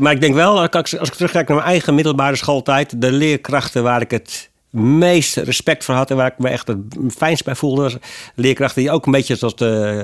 [0.00, 3.12] Maar ik denk wel, als ik, als ik terugkijk naar mijn eigen middelbare schooltijd, de
[3.12, 6.78] leerkrachten waar ik het meest respect voor had en waar ik me echt het
[7.16, 8.00] fijnst bij voelde,
[8.34, 10.02] leerkrachten die ook een beetje tot uh,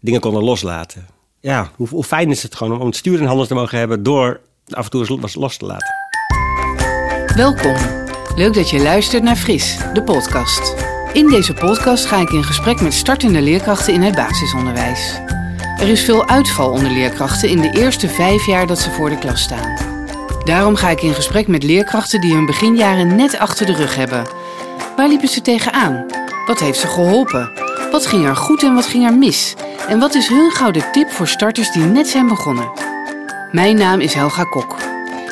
[0.00, 1.06] dingen konden loslaten.
[1.40, 4.02] Ja, hoe, hoe, fijn is het gewoon om het stuur in handen te mogen hebben
[4.02, 5.94] door af en toe eens los te laten.
[7.36, 7.76] Welkom.
[8.36, 10.74] Leuk dat je luistert naar Fris, de podcast.
[11.12, 15.20] In deze podcast ga ik in gesprek met startende leerkrachten in het basisonderwijs.
[15.80, 19.18] Er is veel uitval onder leerkrachten in de eerste vijf jaar dat ze voor de
[19.18, 19.76] klas staan.
[20.44, 24.26] Daarom ga ik in gesprek met leerkrachten die hun beginjaren net achter de rug hebben.
[24.96, 26.06] Waar liepen ze tegenaan?
[26.46, 27.52] Wat heeft ze geholpen?
[27.90, 29.54] Wat ging er goed en wat ging er mis?
[29.88, 32.70] En wat is hun gouden tip voor starters die net zijn begonnen?
[33.52, 34.76] Mijn naam is Helga Kok.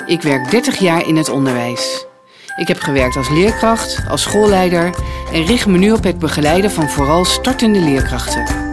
[0.06, 2.06] Ik werk 30 jaar in het onderwijs.
[2.56, 4.91] Ik heb gewerkt als leerkracht, als schoolleider
[5.33, 8.67] en richt me nu op het begeleiden van vooral startende leerkrachten.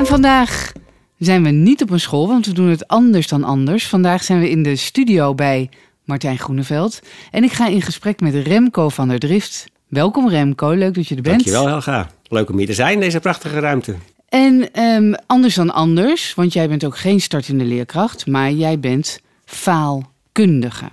[0.00, 0.72] En vandaag
[1.18, 3.86] zijn we niet op een school, want we doen het anders dan anders.
[3.86, 5.68] Vandaag zijn we in de studio bij
[6.04, 7.00] Martijn Groeneveld.
[7.30, 9.66] En ik ga in gesprek met Remco van der Drift.
[9.88, 11.36] Welkom Remco, leuk dat je er bent.
[11.36, 12.10] Dankjewel Helga.
[12.28, 13.94] Leuk om hier te zijn in deze prachtige ruimte.
[14.28, 19.20] En um, anders dan anders, want jij bent ook geen startende leerkracht, maar jij bent
[19.44, 20.88] faalkundige.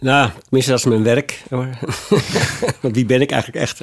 [0.00, 1.42] Nou, tenminste, dat is mijn werk.
[2.80, 3.80] wie ben ik eigenlijk echt?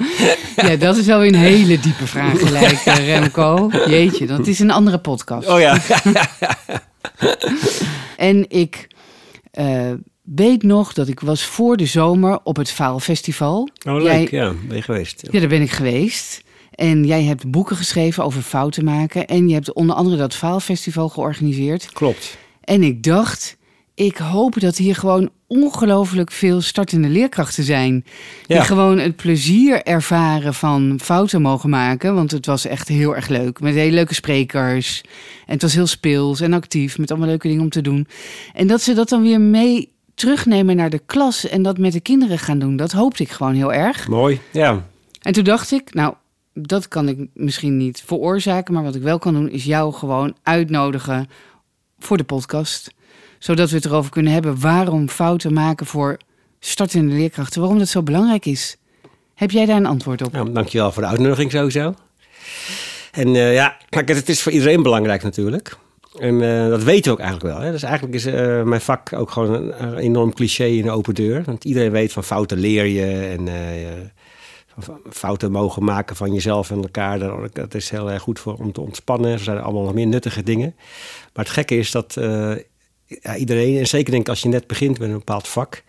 [0.56, 3.70] ja, dat is wel een hele diepe vraag gelijk, eh, Remco.
[3.86, 5.48] Jeetje, dat is een andere podcast.
[5.48, 5.78] Oh ja.
[8.30, 8.86] en ik
[9.58, 9.92] uh,
[10.22, 13.68] weet nog dat ik was voor de zomer op het Faalfestival.
[13.86, 14.30] Oh, leuk.
[14.30, 15.20] ja, ben je geweest?
[15.22, 15.28] Ja.
[15.32, 16.44] ja, daar ben ik geweest.
[16.70, 19.26] En jij hebt boeken geschreven over fouten maken.
[19.26, 21.92] En je hebt onder andere dat Faalfestival georganiseerd.
[21.92, 22.36] Klopt.
[22.60, 23.56] En ik dacht,
[23.94, 28.04] ik hoop dat hier gewoon ongelooflijk veel startende leerkrachten zijn.
[28.46, 32.14] Die gewoon het plezier ervaren van fouten mogen maken.
[32.14, 33.60] Want het was echt heel erg leuk.
[33.60, 35.02] Met hele leuke sprekers.
[35.46, 36.98] En het was heel speels en actief.
[36.98, 38.06] Met allemaal leuke dingen om te doen.
[38.54, 41.48] En dat ze dat dan weer mee terugnemen naar de klas.
[41.48, 42.76] En dat met de kinderen gaan doen.
[42.76, 44.08] Dat hoopte ik gewoon heel erg.
[44.08, 44.86] Mooi, ja.
[45.22, 46.14] En toen dacht ik, nou,
[46.54, 48.74] dat kan ik misschien niet veroorzaken.
[48.74, 51.28] Maar wat ik wel kan doen, is jou gewoon uitnodigen
[51.98, 52.94] voor de podcast
[53.38, 56.16] zodat we het erover kunnen hebben waarom fouten maken voor
[56.60, 58.76] startende leerkrachten, waarom dat zo belangrijk is.
[59.34, 60.34] Heb jij daar een antwoord op?
[60.34, 61.94] Ja, dankjewel voor de uitnodiging sowieso.
[63.12, 65.76] En uh, ja, het is voor iedereen belangrijk natuurlijk.
[66.18, 67.64] En uh, dat weten we ook eigenlijk wel.
[67.64, 67.70] Hè?
[67.70, 71.42] Dus eigenlijk is uh, mijn vak ook gewoon een, enorm cliché in de open deur.
[71.44, 73.48] Want iedereen weet van fouten leer je en
[75.10, 77.18] fouten mogen maken van jezelf en elkaar.
[77.52, 79.32] Dat is heel erg goed voor, om te ontspannen.
[79.32, 80.74] Er zijn allemaal nog meer nuttige dingen.
[81.34, 82.16] Maar het gekke is dat
[83.36, 85.82] iedereen, en zeker denk ik als je net begint met een bepaald vak,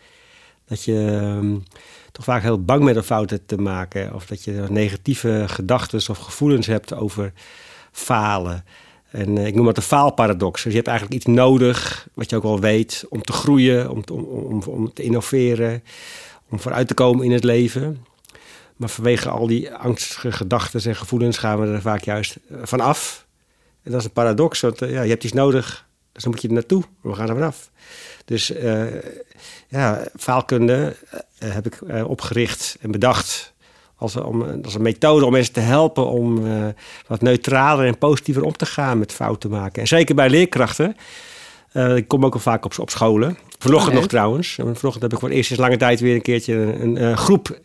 [0.67, 1.63] dat je um,
[2.11, 4.13] toch vaak heel bang met een fouten te maken.
[4.13, 7.33] Of dat je negatieve gedachten of gevoelens hebt over
[7.91, 8.65] falen.
[9.11, 10.63] En uh, ik noem dat de faalparadox.
[10.63, 14.05] Dus je hebt eigenlijk iets nodig, wat je ook al weet, om te groeien, om
[14.05, 15.83] te, om, om, om te innoveren,
[16.49, 18.05] om vooruit te komen in het leven.
[18.75, 22.79] Maar vanwege al die angstige gedachten en gevoelens gaan we er vaak juist eh, van
[22.79, 23.25] af.
[23.83, 25.86] En dat is een paradox, want uh, ja, je hebt iets nodig
[26.17, 26.83] dus dan moet je er naartoe.
[27.01, 27.71] We gaan er vanaf.
[28.25, 28.85] Dus uh,
[29.67, 30.95] ja, faalkunde
[31.43, 33.53] uh, heb ik uh, opgericht en bedacht
[33.95, 36.43] als, om, als een methode om mensen te helpen om
[37.07, 39.81] wat neutraler en positiever om te gaan met fouten maken.
[39.81, 40.95] En zeker bij leerkrachten.
[41.95, 43.37] ik kom ook al vaak op, op scholen.
[43.59, 44.53] Vanochtend oh, nog trouwens.
[44.53, 47.59] Vanochtend heb ik voor het eerst sinds lange tijd weer een keertje een, een groep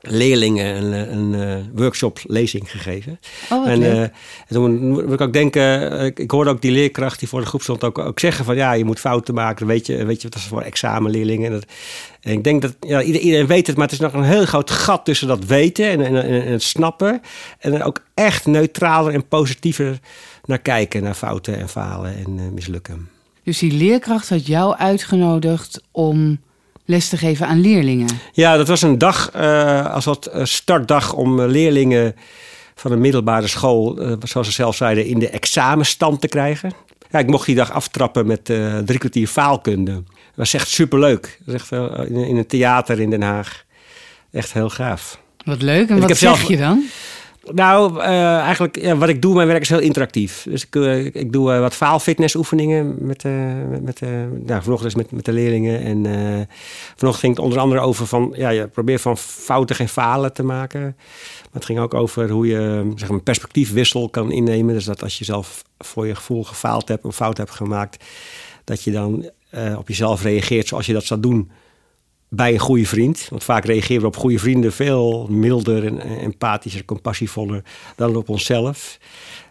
[0.00, 3.20] leerlingen een, een, een uh, workshop lezing gegeven.
[3.50, 4.12] Oh, en, uh, en,
[4.48, 7.62] toen wil ik ook denken, uh, ik, hoorde ook die leerkracht die voor de groep
[7.62, 9.66] stond ook, ook zeggen van ja, je moet fouten maken.
[9.66, 11.46] Weet je, weet je wat dat is voor examenleerlingen?
[11.46, 11.64] En, dat,
[12.20, 14.70] en ik denk dat ja, iedereen, weet het, maar het is nog een heel groot
[14.70, 17.20] gat tussen dat weten en, en, en het snappen.
[17.58, 19.98] En ook echt neutraler en positiever
[20.44, 23.08] naar kijken, naar fouten en falen en mislukken.
[23.42, 26.38] Dus die leerkracht had jou uitgenodigd om
[26.88, 28.08] les te geven aan leerlingen?
[28.32, 32.16] Ja, dat was een dag, uh, als wat eh, startdag om eh, leerlingen
[32.74, 36.72] van een middelbare school, uh, zoals ze zelf zeiden, in de examenstand te krijgen.
[37.10, 39.92] Ja, ik mocht die dag aftrappen met uh, drie kwartier faalkunde.
[39.92, 40.02] Dat
[40.34, 41.38] was echt superleuk.
[41.44, 43.64] Dat was echt, in, in een theater in Den Haag.
[44.32, 45.20] Echt heel gaaf.
[45.44, 45.88] Wat leuk.
[45.88, 46.84] En, wat zeg zelf, je dan?
[47.54, 50.46] Nou, uh, eigenlijk, ja, wat ik doe, mijn werk is heel interactief.
[50.48, 54.00] Dus ik, uh, ik doe uh, wat faalfitnessoefeningen met, met, met,
[54.46, 55.80] nou, vanochtend met, met de leerlingen.
[55.82, 56.04] En
[56.96, 60.42] vanochtend ging het onder andere over van, ja, je probeert van fouten geen falen te
[60.42, 60.80] maken.
[60.80, 64.74] Maar het ging ook over hoe je zeg, een perspectiefwissel kan innemen.
[64.74, 68.04] Dus dat als je zelf voor je gevoel gefaald hebt, een fout hebt gemaakt,
[68.64, 69.30] dat je dan
[69.76, 71.50] op jezelf reageert zoals je dat zou doen
[72.28, 73.26] bij een goede vriend.
[73.30, 77.62] Want vaak reageren we op goede vrienden veel milder en empathischer, compassievoller
[77.96, 78.98] dan op onszelf.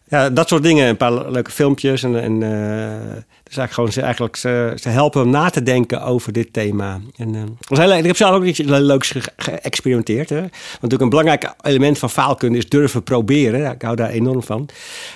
[0.09, 0.87] Ja, dat soort dingen.
[0.87, 2.03] Een paar leuke filmpjes.
[2.03, 4.35] En, en uh, dus eigenlijk gewoon ze, eigenlijk,
[4.79, 6.99] ze, helpen hem na te denken over dit thema.
[7.15, 7.33] En,
[7.69, 10.27] uh, ik heb zelf ook iets leuks geëxperimenteerd.
[10.27, 13.71] Ge Want natuurlijk een belangrijk element van faalkunde is durven proberen.
[13.71, 14.69] Ik hou daar enorm van.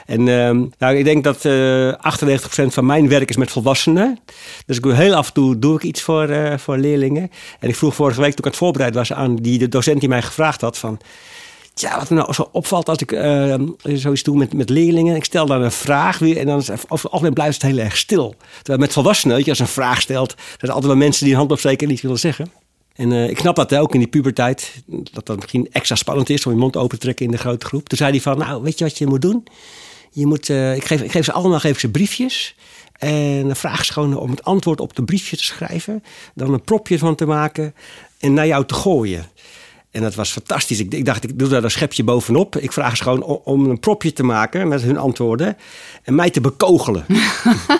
[0.05, 4.19] En uh, nou, ik denk dat 98% van mijn werk is met volwassenen.
[4.65, 7.31] Dus ik heel af en toe doe ik iets voor, voor leerlingen.
[7.59, 9.99] En ik vroeg vorige week toen ik aan het voorbereid was aan die de docent
[9.99, 10.99] die mij gevraagd had van...
[11.73, 15.15] Ja, wat me nou zo opvalt als ik uh, zoiets doe met, met leerlingen.
[15.15, 18.35] Ik stel dan een vraag weer en dan is algemeen blijft het heel erg stil.
[18.55, 21.33] Terwijl met volwassenen, weet je, als een vraag stelt, er zijn altijd wel mensen die
[21.33, 22.51] een hand opsteken en iets willen zeggen.
[22.95, 26.45] En uh, ik snap dat ook in die puberteit, dat dat misschien extra spannend is
[26.45, 27.89] om je mond open te trekken in de grote groep.
[27.89, 29.43] Toen zei hij van, nou, weet je wat je moet doen?
[30.11, 32.55] Je moet, uh, ik, geef, ik geef ze allemaal geef ze briefjes.
[32.97, 36.03] En dan vraag ze gewoon om het antwoord op de briefje te schrijven.
[36.33, 37.75] Dan een propje van te maken
[38.19, 39.25] en naar jou te gooien.
[39.91, 40.79] En dat was fantastisch.
[40.79, 42.55] Ik, ik, dacht, ik doe daar een schepje bovenop.
[42.55, 45.57] Ik vraag ze gewoon om, een propje te maken met hun antwoorden.
[46.03, 47.05] En mij te bekogelen.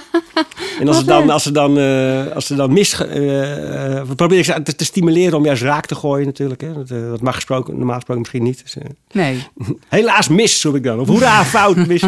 [0.79, 2.99] en als ze dan, als ze dan, uh, als ze dan mis...
[2.99, 6.61] Uh, uh, probeer ik ze te, te, stimuleren om juist raak te gooien natuurlijk.
[6.61, 6.73] Hè.
[6.73, 8.61] Dat, dat mag gesproken, normaal gesproken misschien niet.
[8.63, 8.75] Dus,
[9.11, 9.47] nee.
[9.89, 10.99] Helaas mis, zoek ik dan.
[10.99, 12.03] Of hoera, fout, mis.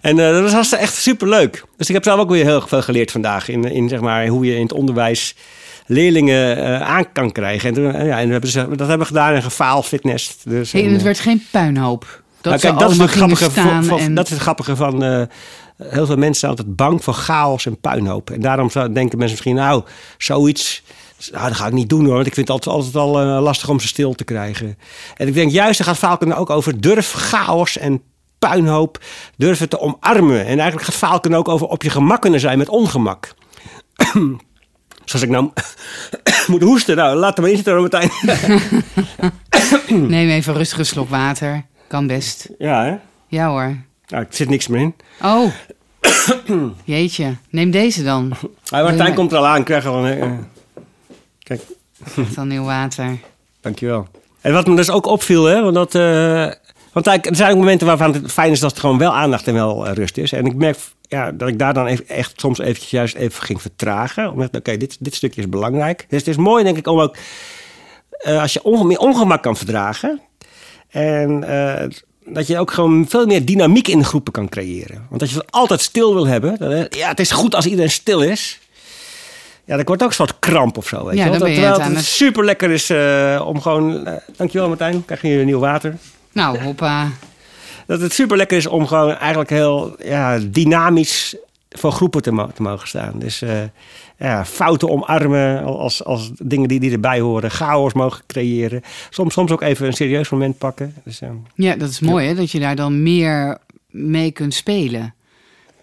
[0.00, 1.64] en dat was echt superleuk.
[1.76, 3.48] Dus ik heb zelf ook weer heel veel geleerd vandaag.
[3.48, 5.34] In, in zeg maar, hoe je in het onderwijs
[5.90, 7.68] leerlingen uh, aan kan krijgen.
[7.68, 10.36] En, toen, uh, ja, en hebben ze, dat hebben we gedaan in gefaal fitness.
[10.44, 12.22] Dus, hey, en het werd geen puinhoop.
[12.40, 14.14] Dat, nou, kijk, dat, is het grappige van, van, en...
[14.14, 15.04] dat is het grappige van...
[15.04, 15.22] Uh,
[15.82, 18.30] heel veel mensen zijn altijd bang voor chaos en puinhoop.
[18.30, 19.82] En daarom denken mensen misschien, nou,
[20.18, 20.82] zoiets...
[21.32, 23.42] Nou, dat ga ik niet doen hoor, want ik vind het altijd, altijd al uh,
[23.42, 24.78] lastig om ze stil te krijgen.
[25.16, 28.02] En ik denk juist, er gaat Falken ook over durf chaos en
[28.38, 28.98] puinhoop
[29.36, 30.46] durven te omarmen.
[30.46, 33.34] En eigenlijk gaat Falken ook over op je gemak kunnen zijn met ongemak.
[35.10, 35.50] Zoals ik nou
[36.52, 38.10] moet hoesten, nou, laat hem inzitten, Martijn.
[40.08, 41.64] Neem even rustig een slok water.
[41.86, 42.48] Kan best.
[42.58, 42.96] Ja, hè?
[43.28, 43.76] Ja hoor.
[44.06, 44.94] Nou, er zit niks meer in.
[45.22, 45.52] Oh.
[46.84, 47.36] Jeetje.
[47.50, 48.32] Neem deze dan.
[48.70, 49.64] Ah, Martijn komt er al aan.
[49.64, 50.18] Krijg al een...
[50.18, 50.38] Uh,
[51.38, 51.62] kijk.
[52.34, 53.18] Dan nieuw water.
[53.60, 54.08] Dankjewel.
[54.40, 55.94] En wat me dus ook opviel, hè, want dat...
[55.94, 56.50] Uh,
[56.92, 59.54] want er zijn ook momenten waarvan het fijn is dat er gewoon wel aandacht en
[59.54, 60.32] wel rust is.
[60.32, 60.78] En ik merk
[61.08, 64.32] ja, dat ik daar dan even, echt soms eventjes juist even ging vertragen.
[64.32, 66.06] Omdat, oké, dit, dit stukje is belangrijk.
[66.08, 67.16] Dus het is mooi, denk ik, om ook...
[68.26, 70.20] Uh, als je onge meer ongemak kan verdragen...
[70.88, 75.06] en uh, dat je ook gewoon veel meer dynamiek in de groepen kan creëren.
[75.08, 76.56] Want als je het altijd stil wil hebben...
[76.58, 78.58] Dan, ja, het is goed als iedereen stil is...
[79.64, 81.04] Ja, dat wordt ook een soort kramp of zo.
[81.04, 81.30] Weet ja, je?
[81.30, 84.08] Terwijl het, het super lekker is uh, om gewoon...
[84.36, 85.96] dankjewel Martijn, krijg je nieuw water.
[86.32, 87.08] Nou, hoppa
[87.90, 91.36] dat het super lekker is om gewoon eigenlijk heel ja, dynamisch
[91.68, 93.18] voor groepen te, te mogen staan.
[93.18, 93.62] Dus uh,
[94.18, 97.50] ja, fouten omarmen als, als dingen die, die erbij horen.
[97.50, 98.82] Chaos mogen creëren.
[99.10, 100.94] Soms, soms ook even een serieus moment pakken.
[101.04, 105.14] Dus, uh, ja, dat is mooi hè, dat je daar dan meer mee kunt spelen.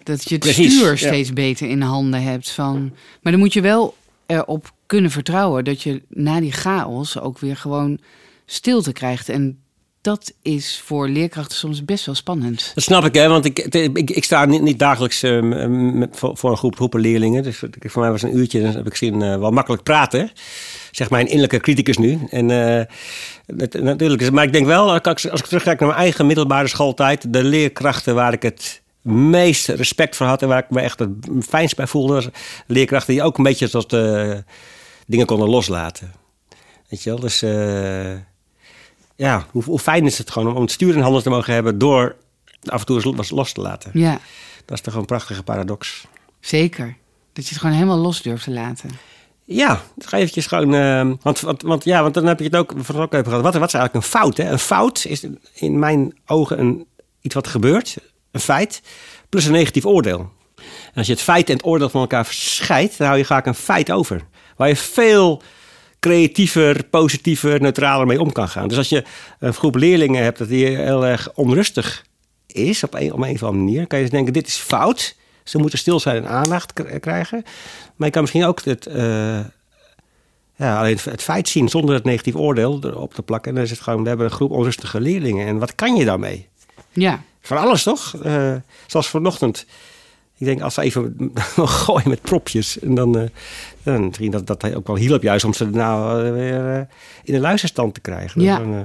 [0.02, 1.34] Dat je het Precies, stuur steeds ja.
[1.34, 2.50] beter in handen hebt.
[2.50, 2.92] Van,
[3.22, 3.96] maar dan moet je wel
[4.26, 7.98] erop kunnen vertrouwen dat je na die chaos ook weer gewoon
[8.46, 9.28] stilte krijgt.
[9.28, 9.58] En
[10.00, 12.70] dat is voor leerkrachten soms best wel spannend.
[12.74, 13.28] Dat snap ik, hè?
[13.28, 15.42] want ik, ik, ik sta niet, niet dagelijks uh,
[15.92, 17.42] met, voor, een groep groepen leerlingen.
[17.42, 20.30] Dus voor mij was een uurtje, dan heb ik gezien uh, wel makkelijk praten.
[20.90, 22.18] Zeg mijn innerlijke criticus nu.
[22.30, 22.48] En
[23.56, 26.26] het, natuurlijk is, maar ik denk wel, als ik, als ik terugkijk naar mijn eigen
[26.26, 30.80] middelbare schooltijd, de leerkrachten waar ik het meest respect voor had en waar ik me
[30.80, 31.10] echt het
[31.40, 32.28] fijnst bij voelde, was
[32.66, 33.90] leerkrachten die ook een beetje tot
[35.06, 36.12] dingen konden loslaten.
[36.88, 37.42] Weet je wel, dus
[39.18, 41.78] ja, hoe, hoe, fijn is het gewoon om het stuur in handen te mogen hebben
[41.78, 42.16] door
[42.64, 43.90] af en toe eens los te laten.
[43.94, 44.20] Ja.
[44.64, 46.06] Dat is toch een prachtige paradox.
[46.40, 46.96] Zeker.
[47.32, 48.90] Dat je het gewoon helemaal los durft te laten.
[49.44, 50.74] Ja, ga eventjes gewoon.
[50.74, 53.42] Uh, want, want, want, ja, want dan heb je het ook van ook even gehad.
[53.42, 54.36] Wat, wat is eigenlijk een fout?
[54.36, 54.50] Hè?
[54.50, 56.86] Een fout is in mijn ogen een,
[57.20, 57.96] iets wat gebeurt,
[58.30, 58.82] een feit,
[59.28, 60.32] plus een negatief oordeel.
[60.56, 63.46] En als je het feit en het oordeel van elkaar scheidt, dan hou je vaak
[63.46, 64.26] een feit over.
[64.56, 65.42] Waar je veel
[66.00, 68.68] creatiever, positiever, neutraler mee om kan gaan.
[68.68, 69.04] Dus als je
[69.38, 72.04] een groep leerlingen hebt dat die heel erg onrustig
[72.46, 75.16] is op een, op een of andere manier, kan je denken: dit is fout.
[75.44, 77.42] Ze moeten stil zijn en aandacht krijgen.
[77.96, 79.40] Maar je kan misschien ook het, uh,
[80.56, 83.48] ja, alleen het feit zien zonder het negatief oordeel erop te plakken.
[83.48, 85.46] En dan is het gewoon: we hebben een groep onrustige leerlingen.
[85.46, 86.48] En wat kan je daarmee?
[86.92, 87.22] Ja.
[87.40, 88.14] Van alles toch?
[88.24, 88.54] Uh,
[88.86, 89.66] zoals vanochtend
[90.38, 92.78] ik denk, als ze even gooien met propjes.
[92.78, 93.24] En dan, uh,
[93.82, 96.80] dan misschien dat dat ook wel hielp juist om ze nou weer uh,
[97.24, 98.42] in de luisterstand te krijgen.
[98.42, 98.58] Ja.
[98.58, 98.80] Dan, uh,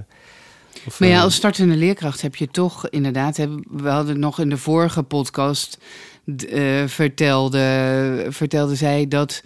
[0.85, 3.37] of, maar ja, als startende leerkracht heb je toch inderdaad...
[3.71, 5.77] we hadden nog in de vorige podcast
[6.85, 9.43] vertelde, vertelde zij dat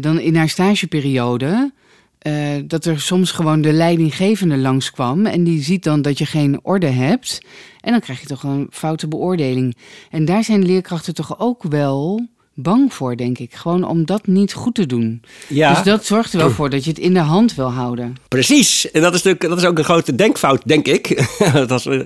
[0.00, 1.72] dan in haar stageperiode...
[2.18, 2.34] eh,
[2.64, 5.26] dat er soms gewoon de leidinggevende langskwam.
[5.26, 7.40] En die ziet dan dat je geen orde hebt.
[7.80, 9.76] En dan krijg je toch een foute beoordeling.
[10.10, 13.54] En daar zijn leerkrachten toch ook wel bang voor, denk ik.
[13.54, 15.22] Gewoon om dat niet goed te doen.
[15.48, 15.74] Ja.
[15.74, 18.16] Dus dat zorgt er wel voor dat je het in de hand wil houden.
[18.28, 18.90] Precies.
[18.90, 21.28] En dat is, natuurlijk, dat is ook een grote denkfout, denk ik.
[21.66, 22.04] dat is,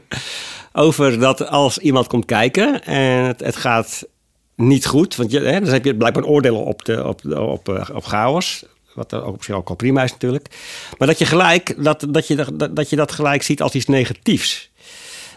[0.73, 4.05] over dat als iemand komt kijken en het, het gaat
[4.57, 5.17] niet goed.
[5.17, 8.05] Want je, hè, dan heb je blijkbaar een oordeel op, de, op, op, eh, op
[8.05, 8.65] chaos.
[8.95, 10.47] Wat ook op zich ook al prima is natuurlijk.
[10.99, 13.87] Maar dat je gelijk, dat, dat, je, dat, dat je dat gelijk ziet als iets
[13.87, 14.71] negatiefs.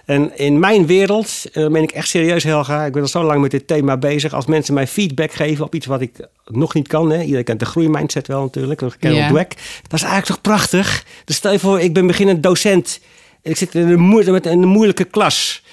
[0.05, 3.23] En in mijn wereld, en dat meen ik echt serieus Helga, ik ben al zo
[3.23, 4.33] lang met dit thema bezig.
[4.33, 7.09] Als mensen mij feedback geven op iets wat ik nog niet kan.
[7.11, 7.21] Hè.
[7.21, 9.29] Iedereen kent de groeimindset wel natuurlijk, Carol Ja.
[9.29, 9.49] Dweck.
[9.81, 11.05] Dat is eigenlijk toch prachtig.
[11.25, 12.99] Dus stel je voor, ik ben beginnend docent.
[13.41, 15.63] En ik zit in een, moe- met een moeilijke klas.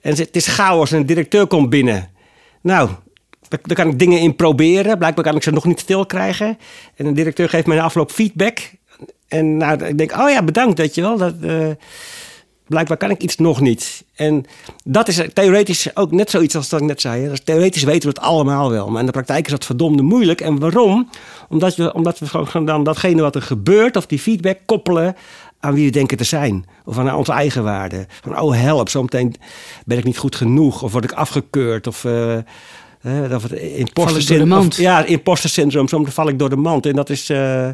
[0.00, 2.10] En het is chaos en een directeur komt binnen.
[2.60, 2.90] Nou,
[3.50, 4.98] daar kan ik dingen in proberen.
[4.98, 6.58] Blijkbaar kan ik ze nog niet stil krijgen.
[6.94, 8.58] En een directeur geeft mij na afloop feedback.
[9.28, 11.16] En nou, ik denk, oh ja, bedankt, weet je wel.
[11.16, 11.68] Dat, eh,
[12.66, 14.04] blijkbaar kan ik iets nog niet.
[14.14, 14.44] En
[14.84, 17.28] dat is theoretisch ook net zoiets als dat ik net zei.
[17.28, 18.90] Dus theoretisch weten we het allemaal wel.
[18.90, 20.40] Maar in de praktijk is dat verdomde moeilijk.
[20.40, 21.10] En waarom?
[21.48, 23.96] Omdat we, omdat we gewoon dan datgene wat er gebeurt...
[23.96, 25.16] of die feedback koppelen
[25.60, 26.64] aan wie we denken te zijn.
[26.84, 28.06] Of aan onze eigen waarden.
[28.22, 29.34] Van, oh help, zometeen
[29.84, 30.82] ben ik niet goed genoeg.
[30.82, 31.86] Of word ik afgekeurd.
[31.86, 32.04] Of...
[32.04, 32.38] eh,
[33.02, 34.72] eh, of het imposter Val ik door de syndroom- mand.
[34.72, 35.88] of- Ja, imposter syndroom.
[35.88, 36.86] Soms val ik door de mand.
[36.86, 37.30] En dat is...
[37.30, 37.68] eh,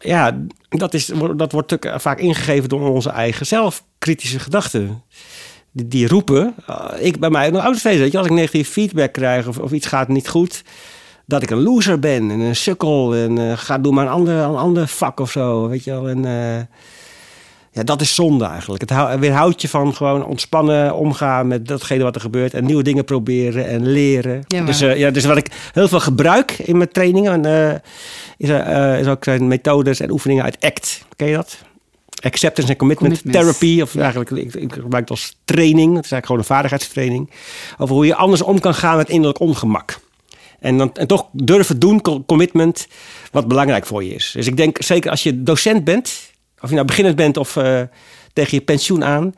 [0.00, 0.38] ja,
[0.68, 5.02] dat, is, dat wordt natuurlijk vaak ingegeven door onze eigen zelfkritische gedachten.
[5.72, 9.12] Die, die roepen, uh, ik bij mij nog steeds, weet je, als ik negatieve feedback
[9.12, 10.62] krijg of, of iets gaat niet goed,
[11.26, 14.34] dat ik een loser ben en een sukkel en eh, ga doen maar een ander,
[14.34, 16.08] een ander vak of zo, weet je wel.
[16.08, 16.62] En, eh,
[17.72, 18.80] ja, dat is zonde eigenlijk.
[18.80, 22.82] Het hou- weerhoudt je van gewoon ontspannen omgaan met datgene wat er gebeurt en nieuwe
[22.82, 24.44] dingen proberen en leren.
[24.46, 27.78] Ja, dus, eh, ja, dus wat ik heel veel gebruik in mijn trainingen en, eh,
[28.36, 31.04] is, eh, is ook zijn methodes en oefeningen uit ACT.
[31.16, 31.58] Ken je dat?
[32.24, 33.58] Acceptance and Commitment, Commitment.
[33.58, 33.80] Therapy.
[33.82, 35.96] Of eigenlijk, ik, ik gebruik het als training.
[35.96, 37.30] Het is eigenlijk gewoon een vaardigheidstraining.
[37.78, 39.98] Over hoe je anders om kan gaan met innerlijk ongemak.
[40.60, 42.86] En, dan, en toch durven doen, co- commitment,
[43.32, 44.30] wat belangrijk voor je is.
[44.34, 46.30] Dus ik denk, zeker als je docent bent,
[46.62, 47.80] of je nou beginnend bent of eh,
[48.32, 49.34] tegen je pensioen aan,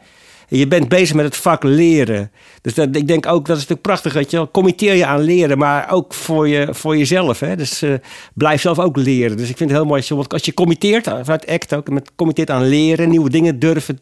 [0.49, 2.31] je bent bezig met het vak leren.
[2.61, 4.49] Dus dat, ik denk ook, dat is natuurlijk prachtig, weet je.
[4.53, 7.41] Committeer je aan leren, maar ook voor, je, voor jezelf.
[7.41, 7.57] Hè?
[7.57, 7.95] Dus eh,
[8.35, 9.37] blijf zelf ook leren.
[9.37, 11.89] Dus ik vind het heel mooi als je, als je committeert, eh, vanuit ACT ook,
[11.89, 13.99] met committeert aan leren, nieuwe dingen durven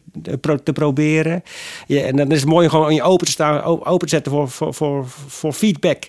[0.63, 1.43] te proberen.
[1.87, 4.73] Ja, en dan is het mooi om je open te staan, open te zetten voor,
[4.73, 6.03] voor, voor feedback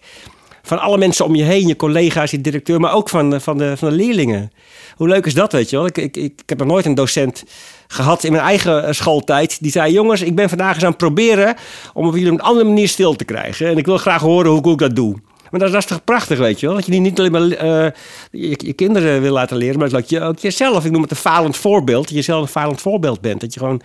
[0.66, 3.58] van alle mensen om je heen, je collega's, je directeur, maar ook van, de- van,
[3.58, 4.52] de, van de leerlingen.
[4.96, 5.86] Hoe leuk is dat, weet je wel?
[5.86, 7.44] Ik, ik, ik, heb nog nooit een docent
[7.86, 9.58] gehad in mijn eigen eh, schooltijd.
[9.60, 11.54] Die zei, jongens, ik ben vandaag eens aan het proberen
[11.92, 13.66] om op jullie een andere manier stil te krijgen.
[13.66, 15.16] En ik wil graag horen hoe, ik dat doe.
[15.50, 16.74] Maar dat, is toch prachtig, weet je wel?
[16.74, 17.90] Dat je niet alleen maar eh,
[18.30, 21.16] je, je kinderen wil laten leren, maar dat je ook jezelf, ik noem het een
[21.16, 23.40] falend voorbeeld, dat je zelf een falend voorbeeld bent.
[23.40, 23.80] Dat je gewoon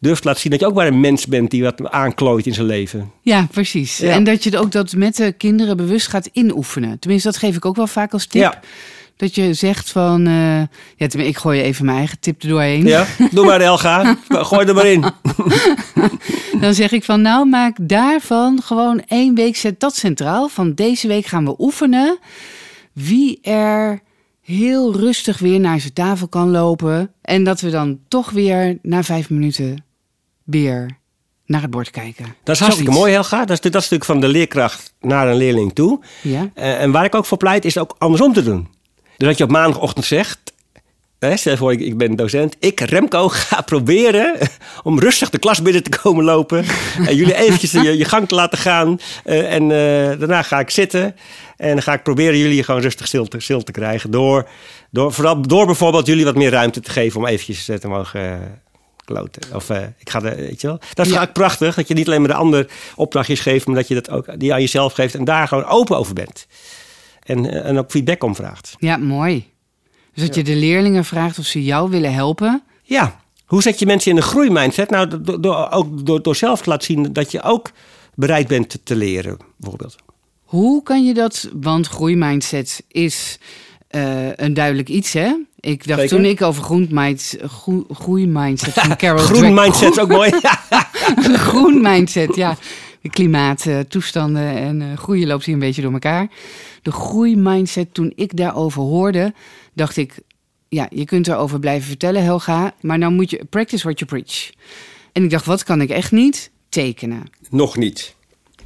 [0.00, 2.54] durft te laten zien dat je ook maar een mens bent die wat aanklooit in
[2.54, 3.10] zijn leven.
[3.22, 3.98] Ja, precies.
[3.98, 4.10] Ja.
[4.10, 6.98] En dat je ook dat met de kinderen bewust gaat inoefenen.
[6.98, 8.42] Tenminste, dat geef ik ook wel vaak als tip.
[8.42, 8.60] Ja.
[9.16, 10.26] Dat je zegt van...
[10.26, 10.60] eh,
[10.96, 12.86] ja, ik gooi even mijn eigen tip er doorheen.
[12.86, 14.16] Ja, doe maar Elga.
[14.28, 15.04] Gooi er maar in.
[16.60, 20.48] Dan zeg ik van, nou maak daarvan gewoon één week, zet dat centraal.
[20.48, 22.18] Van deze week gaan we oefenen
[22.92, 24.00] wie er
[24.40, 27.12] heel rustig weer naar zijn tafel kan lopen.
[27.22, 29.84] En dat we dan toch weer na vijf minuten
[30.44, 30.98] weer
[31.50, 32.34] naar het bord kijken.
[32.42, 33.44] Dat is hartstikke mooi, Helga.
[33.44, 36.00] Dat is, dat natuurlijk van de leerkracht naar een leerling toe.
[36.22, 36.50] Ja.
[36.54, 38.68] Eh, en waar ik ook voor pleit, is het ook andersom te doen.
[39.16, 40.38] Dus dat je op maandagochtend zegt...
[41.18, 42.56] Hè, stel voor, ik, ik ben docent.
[42.58, 44.38] Ik, Remco, ga proberen
[44.82, 46.64] om rustig de klas binnen te komen lopen.
[47.06, 48.98] en jullie eventjes je, je gang te laten gaan.
[49.24, 51.16] Eh, en eh, daarna ga ik zitten.
[51.56, 54.10] En dan ga ik proberen jullie gewoon rustig stil te, stil te krijgen.
[54.10, 54.48] Door,
[54.90, 58.60] door, vooral door bijvoorbeeld jullie wat meer ruimte te geven om eventjes te mogen...
[59.14, 59.54] kloten.
[59.54, 60.76] Of eh, ik ga de, weet je wel.
[60.78, 61.18] Dat is Ja.
[61.18, 61.74] eigenlijk prachtig.
[61.74, 64.52] Dat je niet alleen maar de ander opdrachtjes geeft, maar dat je dat ook die
[64.52, 66.46] aan jezelf geeft en daar gewoon open over bent.
[67.22, 68.74] En, eh, en ook feedback om vraagt.
[68.78, 69.48] Ja, mooi.
[70.14, 72.62] Dus dat je de leerlingen vraagt of ze jou willen helpen.
[72.82, 73.20] Ja.
[73.46, 74.90] Hoe zet je mensen in een groeimindset?
[74.90, 77.70] Nou, door, door, ook door, door zelf te laten zien dat je ook
[78.14, 79.96] bereid bent te, te leren, bijvoorbeeld.
[80.44, 83.38] Hoe kan je dat, want groeimindset is
[83.90, 85.32] eh, een duidelijk iets, hè?
[85.60, 86.16] Ik dacht Zeker.
[86.16, 90.30] toen ik over groenmind, groe, groeimindset van Carol Groen mindset ook mooi.
[91.48, 92.56] Groen mindset, ja.
[93.02, 96.28] De klimaattoestanden en eh, groeien loopt hier een beetje door elkaar.
[96.82, 99.34] De groeimindset, toen ik daarover hoorde,
[99.74, 100.14] dacht ik...
[100.68, 102.74] Ja, je kunt erover blijven vertellen, Helga.
[102.80, 104.50] Maar nou moet je practice what you preach.
[105.12, 106.50] En ik dacht, wat kan ik echt niet?
[106.68, 107.22] Tekenen.
[107.50, 108.14] Nog niet.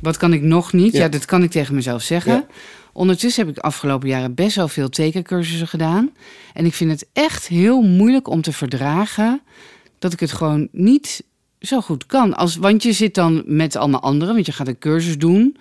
[0.00, 0.92] Wat kan ik nog niet?
[0.92, 1.08] Ja, Ja.
[1.08, 2.32] dat kan ik tegen mezelf zeggen.
[2.32, 2.46] Ja.
[2.94, 6.10] Ondertussen heb ik afgelopen jaren best wel veel tekencursussen gedaan.
[6.52, 9.40] En ik vind het echt heel moeilijk om te verdragen
[9.98, 11.24] dat ik het gewoon niet
[11.60, 12.34] zo goed kan.
[12.34, 15.56] Als, want je zit dan met allemaal anderen, want je gaat een cursus doen.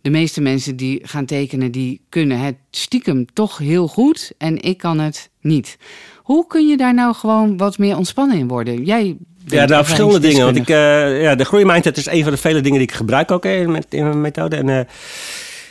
[0.00, 4.32] De meeste mensen die gaan tekenen, die kunnen het stiekem toch heel goed.
[4.38, 5.78] En ik kan het niet.
[6.16, 8.84] Hoe kun je daar nou gewoon wat meer ontspannen in worden?
[8.84, 9.16] Jij
[9.46, 10.44] ja, nou, verschillende dingen.
[10.44, 13.30] Want ik, uh, ja, de groeimindset is een van de vele dingen die ik gebruik
[13.30, 14.56] ook in, met, in mijn methode.
[14.56, 14.80] En uh,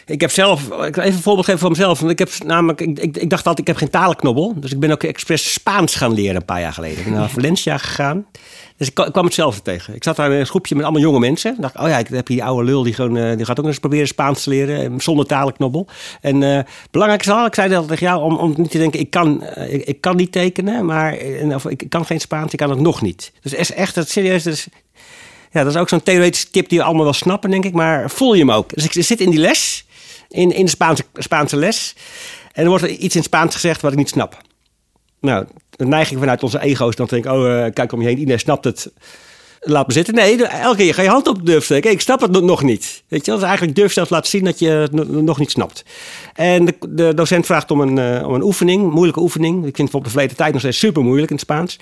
[0.05, 1.99] ik heb zelf, ik even een voorbeeld geven van mezelf.
[1.99, 4.53] Want ik heb namelijk, ik, ik, dacht altijd, ik heb geen talenknobbel.
[4.59, 6.97] Dus ik ben ook expres Spaans gaan leren een paar jaar geleden.
[6.97, 8.25] Ik ben naar Valencia gegaan.
[8.77, 9.95] Dus ik, kwam hetzelfde tegen.
[9.95, 11.53] Ik zat daar in een groepje met allemaal jonge mensen.
[11.53, 13.65] Ik dacht, oh ja, ik heb die oude lul die, gewoon, uh, die gaat ook
[13.65, 14.81] eens proberen Spaans te leren.
[14.81, 15.87] Eh, zonder talenknobbel.
[16.21, 16.59] En uh,
[16.91, 19.43] belangrijk is al, ik zei dat tegen jou, om, om niet te denken, ik kan,
[19.67, 20.85] ik, kan niet tekenen.
[20.85, 21.17] Maar
[21.53, 23.31] of, ik kan geen Spaans, ik kan het nog niet.
[23.41, 24.67] Dus is echt, dat serieus,
[25.51, 27.73] ja, dat is ook zo'n theoretische tip die we allemaal wel snappen, denk ik.
[27.73, 28.73] Maar voel je hem ook.
[28.73, 29.84] Dus ik zit in die les,
[30.35, 31.95] in, in de Spaanse, Spaanse les.
[32.51, 34.37] En er wordt iets in Spaans gezegd wat ik niet snap.
[35.19, 38.17] Nou, de neiging vanuit onze ego's dan denk ik, oh, uh, kijk om je heen,
[38.17, 38.91] iedereen snapt het.
[39.59, 40.13] Laat me zitten.
[40.13, 41.91] Nee, elke keer ga je hand op durf steken.
[41.91, 43.03] Ik snap het nog niet.
[43.07, 45.85] Weet je, dat is eigenlijk durf zelf laten zien dat je het nog niet snapt.
[46.33, 49.55] En de, de docent vraagt om een, uh, om een oefening, moeilijke oefening.
[49.55, 51.79] Ik vind het bijvoorbeeld de verleden tijd nog steeds super moeilijk in het Spaans.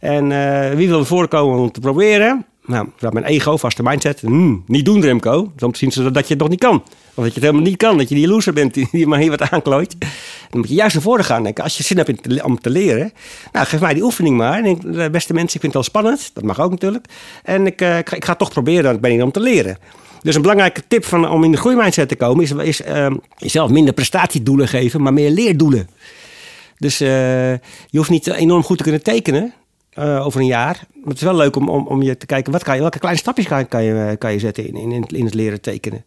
[0.00, 2.46] En uh, wie wil er voorkomen om te proberen?
[2.66, 4.20] Nou, dat mijn ego, vaste mindset.
[4.20, 5.52] Hmm, niet doen, Remco.
[5.56, 6.74] Dan zien ze dat je het nog niet kan.
[7.14, 7.98] Of dat je het helemaal niet kan.
[7.98, 9.96] Dat je die loser bent die, maar hier wat aanklooit.
[10.50, 11.64] Dan moet je juist naar voren gaan denken.
[11.64, 13.12] Als je zin hebt om te leren.
[13.52, 14.58] Nou, geef mij die oefening maar.
[14.58, 16.30] En ik, beste mensen, ik vind het wel spannend.
[16.32, 17.06] Dat mag ook natuurlijk.
[17.42, 18.82] En ik, uh, ik, ga, ik toch proberen.
[18.82, 19.78] Dan ben ik om te leren.
[20.22, 22.44] Dus een belangrijke tip van, om in de groeimindset te komen...
[22.44, 25.88] is, is uh, jezelf minder prestatiedoelen geven, maar meer leerdoelen.
[26.78, 27.08] Dus uh,
[27.50, 29.54] je hoeft niet enorm goed te kunnen tekenen...
[29.98, 30.80] Uh, over een jaar.
[30.94, 32.98] Maar het is wel leuk om, om, om je te kijken, wat kan je, welke
[32.98, 36.04] kleine stapjes kan, kan, je, kan je zetten in, in, in het leren tekenen.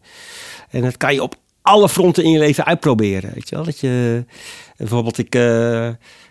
[0.70, 3.30] En dat kan je op alle fronten in je leven uitproberen.
[3.34, 3.64] Weet je wel?
[3.64, 4.24] Dat je,
[4.76, 5.42] bijvoorbeeld, ik, uh,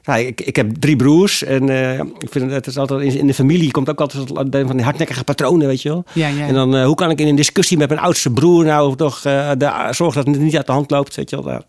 [0.04, 1.44] nou, ik, ik heb drie broers.
[1.44, 4.86] En uh, ik vind het is altijd in, de familie komt ook altijd van die
[4.86, 6.04] hardnekkige patronen, weet je wel.
[6.14, 6.48] Ja, ja.
[6.48, 9.22] En dan, uh, hoe kan ik in een discussie met mijn oudste broer nou toch
[9.22, 11.62] de, zorgen dat het niet uit de hand loopt, weet je wel.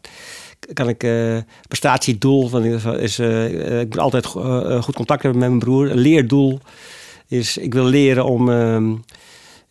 [0.73, 1.38] Kan ik uh,
[1.69, 2.64] prestatiedoel van
[2.99, 5.87] is uh, ik moet altijd goed contact hebben met mijn broer.
[5.87, 6.61] Leerdoel
[7.28, 8.49] is ik wil leren om,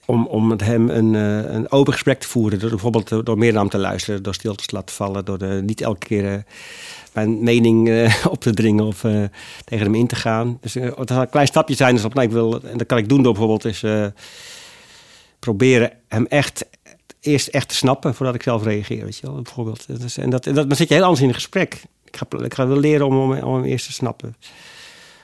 [0.05, 1.13] om, om met hem een,
[1.53, 2.59] een open gesprek te voeren.
[2.59, 5.61] Door, bijvoorbeeld door meer naar hem te luisteren, door stilte te laten vallen, door de,
[5.65, 6.43] niet elke keer
[7.13, 8.99] mijn mening op te dringen of
[9.65, 10.57] tegen hem in te gaan.
[10.61, 11.95] Dus het zal een klein stapje zijn.
[11.95, 13.83] Dus op, nou, ik wil, en dat kan ik doen door bijvoorbeeld is
[15.39, 16.65] proberen hem echt
[17.21, 19.03] eerst echt te snappen voordat ik zelf reageer.
[19.03, 20.01] Weet je wel, bijvoorbeeld.
[20.01, 21.83] Dus, en dat, dat, dan zit je heel anders in een gesprek.
[22.05, 24.35] Ik ga, ik ga wel leren om, om, om hem eerst te snappen.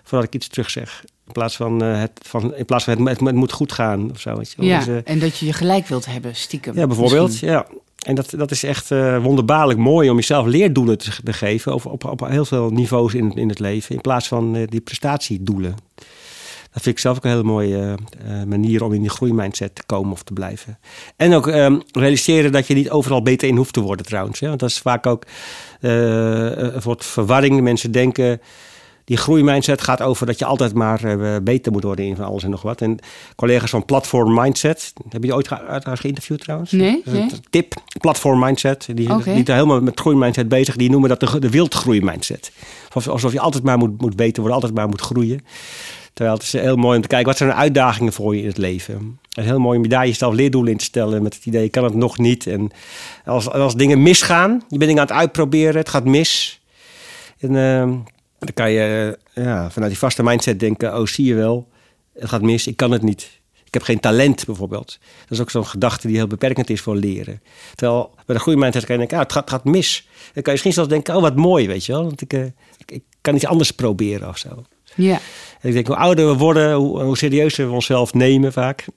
[0.04, 1.04] Voordat ik iets terug zeg.
[1.28, 4.12] In plaats van, uh, het, van, in plaats van het, het, het, moet goed gaan
[4.12, 4.38] of zo.
[4.38, 4.66] Weet je wel.
[4.66, 6.76] Ja, dus, uh, en dat je je gelijk wilt hebben, stiekem.
[6.76, 7.28] Ja, bijvoorbeeld.
[7.28, 7.50] Misschien.
[7.50, 7.68] Ja.
[8.06, 11.74] En dat, dat is echt uh, wonderbaarlijk mooi om jezelf leerdoelen te, te geven.
[11.74, 13.96] Op, op, op heel veel niveaus in, in het leven.
[13.96, 15.76] In plaats van die prestatiedoelen.
[16.76, 17.96] Dat vind ik zelf ook een hele mooie
[18.28, 20.80] uh, manier om in die groeimindset te komen of te blijven.
[21.16, 24.40] En ook um, realiseren dat je niet overal beter in hoeft te worden trouwens.
[24.40, 24.48] Hè?
[24.48, 25.24] Want dat is vaak ook
[25.82, 25.92] uh,
[26.56, 27.62] een soort verwarring.
[27.62, 28.42] Mensen denken,
[29.04, 31.00] die groeimindset gaat over dat je altijd maar
[31.44, 32.82] beter moet worden in van alles en nog wat.
[32.82, 32.98] En
[33.36, 36.72] collega's van Platform Mindset, heb je ooit ge geïnterviewd trouwens?
[36.72, 37.30] Nee, nee.
[37.50, 39.34] Tip, Platform Mindset, die, okay.
[39.34, 40.76] zijn helemaal met groeimindset bezig.
[40.76, 42.52] Die noemen dat de, de wildgroeimindset.
[43.08, 45.42] Alsof je altijd maar moet, moet beter worden, altijd maar moet groeien.
[46.16, 48.48] Terwijl het is heel mooi om te kijken, wat zijn de uitdagingen voor je in
[48.48, 49.20] het leven?
[49.32, 51.72] En heel mooi om je daar jezelf leerdoelen in te stellen met het idee, ik
[51.72, 52.48] kan het nog niet.
[52.48, 52.72] En
[53.26, 56.62] als, als dingen misgaan, je bent dingen aan het uitproberen, het gaat mis.
[57.40, 57.80] En uh,
[58.40, 61.68] dan kan je ja, vanuit die vaste mindset denken, oh zie je wel,
[62.14, 63.40] het gaat mis, ik kan het niet.
[63.64, 65.00] Ik heb geen talent bijvoorbeeld.
[65.22, 67.42] Dat is ook zo'n gedachte die heel beperkend is voor leren.
[67.76, 70.08] Terwijl bij de goede mindset kan je denken, ah, het, gaat, gaat mis.
[70.08, 72.04] Dan kan je misschien zelfs denken, oh wat mooi, weet je wel.
[72.04, 72.46] Want ik, uh,
[72.78, 74.64] ik, ik kan iets anders proberen of zo.
[74.96, 75.20] Ja.
[75.62, 78.86] En ik denk, hoe ouder we worden, hoe, hoe serieuzer we onszelf nemen vaak.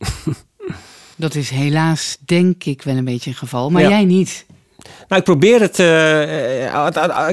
[1.16, 3.70] Dat is helaas, denk ik, wel een beetje het geval.
[3.70, 3.88] Maar ja.
[3.88, 4.46] jij niet.
[4.78, 5.86] Nou, ik probeer het, uh,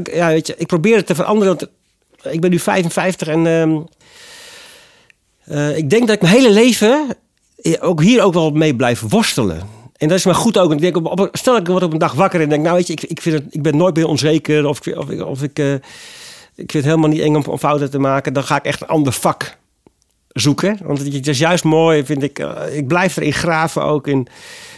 [0.04, 1.58] ja, weet je, ik probeer het te veranderen.
[1.58, 1.70] Want
[2.34, 7.08] ik ben nu 55 en uh, uh, ik denk dat ik mijn hele leven
[7.80, 9.60] ook hier ook wel mee blijf worstelen.
[9.98, 10.72] En dat is maar goed ook.
[10.72, 12.88] Ik denk, op, op, stel ik word op een dag wakker en denk, nou weet
[12.88, 15.80] je, ik, ik, vind het, ik ben nooit meer onzeker of, of, of ik
[16.56, 18.34] ik vind het helemaal niet eng om, om, fouten te maken.
[18.34, 19.58] Dan ga ik echt een ander vak
[20.28, 20.80] zoeken.
[20.84, 22.40] Want het is juist mooi, vind ik.
[22.40, 24.28] Uh, ik blijf erin graven ook in,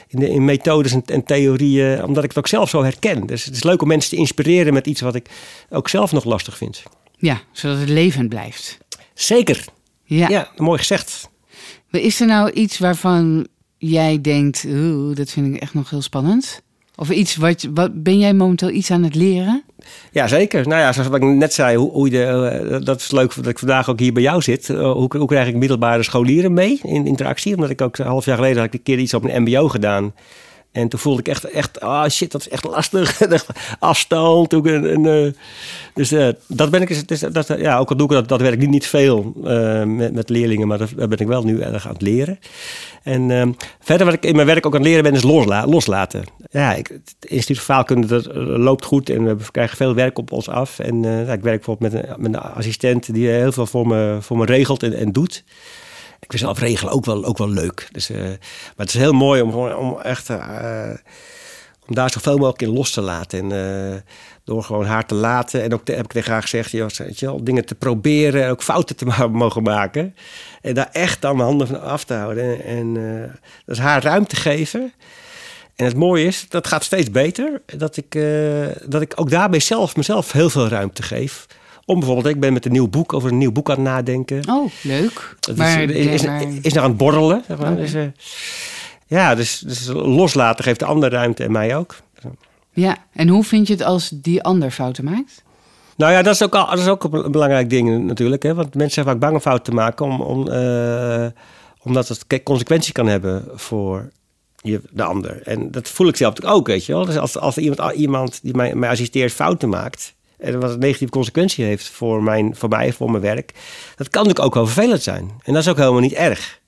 [0.08, 2.04] in, de, in methodes en, en, theorieën.
[2.04, 3.28] Omdat ik het ook zelf zo herken.
[3.28, 5.30] Dus het is leuk om mensen te inspireren met iets wat ik
[5.70, 6.84] ook zelf nog lastig vind.
[7.18, 8.78] Ja, zodat het levend blijft.
[9.14, 9.66] Zeker.
[10.04, 11.30] Ja, ja mooi gezegd.
[11.92, 16.62] Is er nou iets waarvan jij denkt, oeh, dat vind ik echt nog heel spannend?
[17.00, 19.64] Of iets wat, wat ben jij momenteel iets aan het leren?
[20.12, 20.68] Ja, zeker.
[20.68, 23.60] Nou ja, zoals ik net zei, hoe, hoe je eh, dat is leuk dat ik
[23.60, 24.70] vandaag ook hier bij jou zit.
[24.70, 27.56] Uh, hoe, krijg ik middelbare scholieren mee in interactie?
[27.56, 30.14] Omdat ik ook een half jaar geleden had een keer iets op een mbo gedaan.
[30.78, 33.22] En toen voelde ik echt, echt ah shit, dat is echt lastig.
[33.80, 34.54] Afstand.
[34.54, 35.32] Uh,
[35.94, 38.68] dus uh, dat ben ik, dus, dat, ja, ook al doe ik dat, dat werk
[38.68, 42.02] niet, veel uh, met, met leerlingen, maar dat, ben ik wel nu erg aan het
[42.02, 42.40] leren.
[43.04, 45.68] En ehm, verder wat ik in mijn werk ook aan het leren ben, is losla
[45.68, 46.24] loslaten.
[46.52, 50.50] Ja, ik, het instituut Vaalkunde dat loopt goed en we krijgen veel werk op ons
[50.50, 50.80] af.
[50.80, 54.38] En ik werk bijvoorbeeld met een, met een assistent die heel veel voor me, voor
[54.38, 55.44] me regelt en, en doet
[56.20, 57.90] ik vind zelf regelen ook wel, ook wel leuk.
[57.92, 58.38] Dus, uh, maar
[58.76, 60.90] het is heel mooi om, gewoon, om echt uh,
[61.88, 63.40] om daar zoveel mogelijk in los te laten.
[63.40, 63.52] En
[63.94, 64.00] uh,
[64.44, 65.64] door gewoon haar te laten.
[65.64, 68.50] En ook heb ik tegen haar gezegd, joh, weet je wel, dingen te proberen en
[68.50, 70.16] ook fouten te mogen maken.
[70.62, 72.64] En daar echt dan mijn handen van af te houden.
[72.64, 72.94] En
[73.66, 74.94] dus haar ruimte geven.
[75.76, 77.62] En het mooie is, dat gaat steeds beter.
[77.66, 78.20] Dat ik,
[78.86, 81.46] dat ik ook daarbij zelf mezelf heel veel ruimte geef.
[81.88, 84.50] Om bijvoorbeeld, ik ben met een nieuw boek over een nieuw boek aan het nadenken.
[84.50, 85.36] Oh, leuk.
[85.40, 87.44] Dat maar, is, is, is, is nog aan het borrelen.
[87.48, 87.72] Zeg maar.
[87.72, 87.82] Okay.
[87.82, 88.04] dus, uh,
[89.08, 91.96] ja, dus, dus loslaten geeft de ander ruimte en mij ook.
[92.72, 95.44] Ja, en hoe vind je het als die ander fouten maakt?
[95.98, 98.44] Nou ja, dat is ook, al, dat is ook een belangrijk ding natuurlijk.
[98.44, 98.54] Hè?
[98.54, 101.26] Want mensen zijn vaak bang om fouten te maken, om, om, uh,
[101.84, 104.10] omdat het consequenties kan hebben voor
[104.56, 105.42] je, de ander.
[105.44, 107.06] En dat voel ik zelf natuurlijk ook, weet je wel.
[107.06, 111.12] Dus als, als iemand, iemand die mij, mij assisteert fouten maakt, en wat een negatieve
[111.12, 113.54] consequentie heeft voor, mijn, voor mij, voor mijn werk.
[113.96, 115.32] Dat kan natuurlijk ook wel vervelend zijn.
[115.44, 116.60] En dat is ook helemaal niet erg.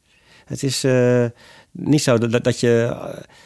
[0.46, 1.26] Het is uh,
[1.72, 2.96] niet zo dat, dat je.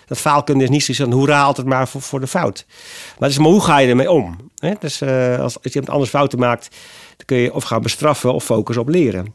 [0.06, 2.66] Dat faalkunde is niet zo van hoera altijd maar voor, voor de fout.
[2.68, 4.52] Maar, het is, maar hoe ga je ermee om?
[4.58, 4.74] Hè?
[4.80, 6.70] Dus uh, als, als iemand anders fouten maakt,
[7.18, 9.34] dan kun je of gaan bestraffen of focussen op leren.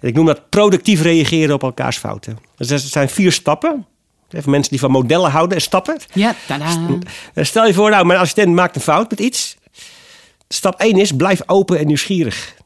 [0.00, 2.38] En ik noem dat productief reageren op elkaars fouten.
[2.56, 3.86] Dus dat zijn vier stappen.
[4.30, 5.96] Even mensen die van modellen houden en stappen.
[6.12, 6.66] Ja, tada.
[7.34, 9.56] Stel je voor, nou, mijn assistent maakt een fout met iets.
[10.48, 12.56] Stap 1 is blijf open en nieuwsgierig.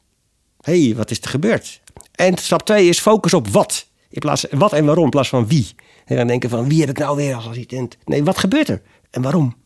[0.60, 1.80] Hé, hey, wat is er gebeurd?
[2.14, 3.86] En stap 2 is focus op wat.
[4.10, 5.74] In plaats wat en waarom in plaats van wie.
[6.04, 7.96] En dan denken van wie heb ik nou weer als assistent?
[8.04, 9.56] Nee, wat gebeurt er en waarom?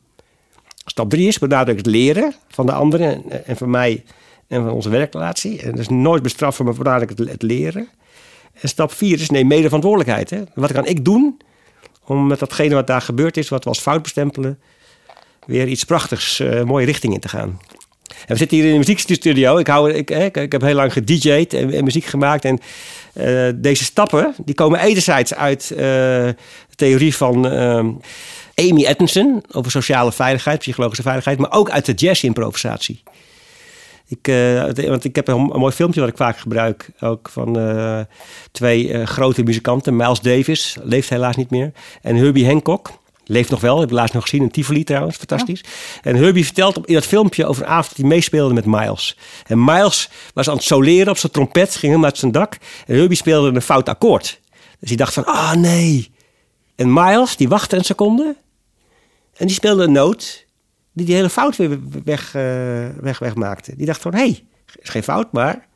[0.84, 4.04] Stap 3 is benadruk het leren van de anderen en van mij
[4.48, 5.62] en van onze werkrelatie.
[5.62, 7.88] En dus nooit bestraffen, maar benadruk het, het leren.
[8.60, 10.30] En stap 4 is neem mede verantwoordelijkheid.
[10.30, 10.42] Hè?
[10.54, 11.40] Wat kan ik doen
[12.04, 14.58] om met datgene wat daar gebeurd is, wat we als fout bestempelen,
[15.46, 17.60] weer iets prachtigs, uh, mooie richting in te gaan.
[18.26, 19.56] We zitten hier in de muziekstudio.
[19.56, 19.68] Ik,
[20.10, 22.44] ik, ik, heb heel lang gedj'd en, muziek gemaakt.
[22.44, 22.60] En
[23.14, 26.34] uh, deze stappen die komen enerzijds uit uh, de
[26.76, 27.78] theorie van uh,
[28.54, 33.02] Amy Edmondson over sociale veiligheid, psychologische veiligheid, maar ook uit de jazz-improvisatie.
[34.08, 37.58] Ik, uh, want ik heb een, mooi filmpje wat ik vaak gebruik, ook van
[38.50, 39.96] twee grote muzikanten.
[39.96, 42.90] Miles Davis, leeft helaas niet meer, en Herbie Hancock.
[43.24, 45.60] Leeft nog wel, heb ik laatst nog gezien in Tivoli trouwens, fantastisch.
[45.62, 46.00] Ja.
[46.10, 49.16] En Herbie vertelt in dat filmpje over een avond hij meespeelde met Miles.
[49.46, 52.56] En Miles was aan het soleren op zijn trompet, ging helemaal uit zijn dak.
[52.86, 54.40] En Herbie speelde een fout akkoord.
[54.80, 56.10] Dus hij dacht van, ah oh, nee.
[56.76, 58.36] En Miles, die wachtte een seconde.
[59.36, 60.44] En die speelde een noot
[60.94, 62.42] die die hele fout weer weg, uh,
[63.00, 63.76] weg, weg maakte.
[63.76, 64.44] Die dacht van, hé, hey,
[64.80, 65.66] is geen fout, maar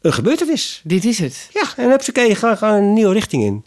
[0.00, 0.80] een gebeurtenis.
[0.84, 1.48] Dit is het.
[1.52, 3.64] Ja, en heb ze gaan een nieuwe richting in.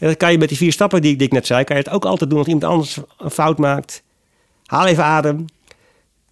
[0.00, 1.82] En dat kan je met die vier stappen die, die ik net zei, kan je
[1.82, 4.02] het ook altijd doen als iemand anders een fout maakt.
[4.66, 5.44] Haal even adem.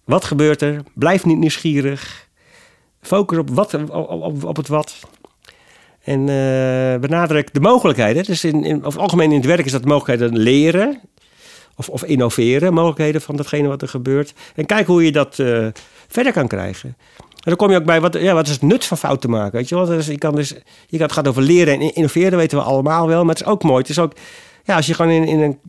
[0.03, 0.83] Wat gebeurt er?
[0.93, 2.27] Blijf niet nieuwsgierig.
[3.01, 4.99] Focus op, wat, op, op, het wat.
[6.03, 8.23] En uh, benadruk de mogelijkheden.
[8.23, 11.01] Dus in, in, over algemeen in het werk is dat mogelijkheden leren.
[11.79, 14.33] Of, of innoveren, mogelijkheden van datgene wat er gebeurt.
[14.55, 15.67] En kijk hoe je dat uh,
[16.07, 16.95] verder kan krijgen.
[17.19, 19.51] En dan kom je ook bij, wat, ja, wat is het nut van fouten maken?
[19.51, 19.85] Weet je wel?
[19.85, 20.55] Dus je kan dus,
[20.87, 23.23] je het gaat over leren en innoveren, weten we allemaal wel.
[23.23, 23.77] Maar het is ook mooi.
[23.77, 24.13] Het is ook,
[24.63, 25.59] ja, als je gewoon in, in een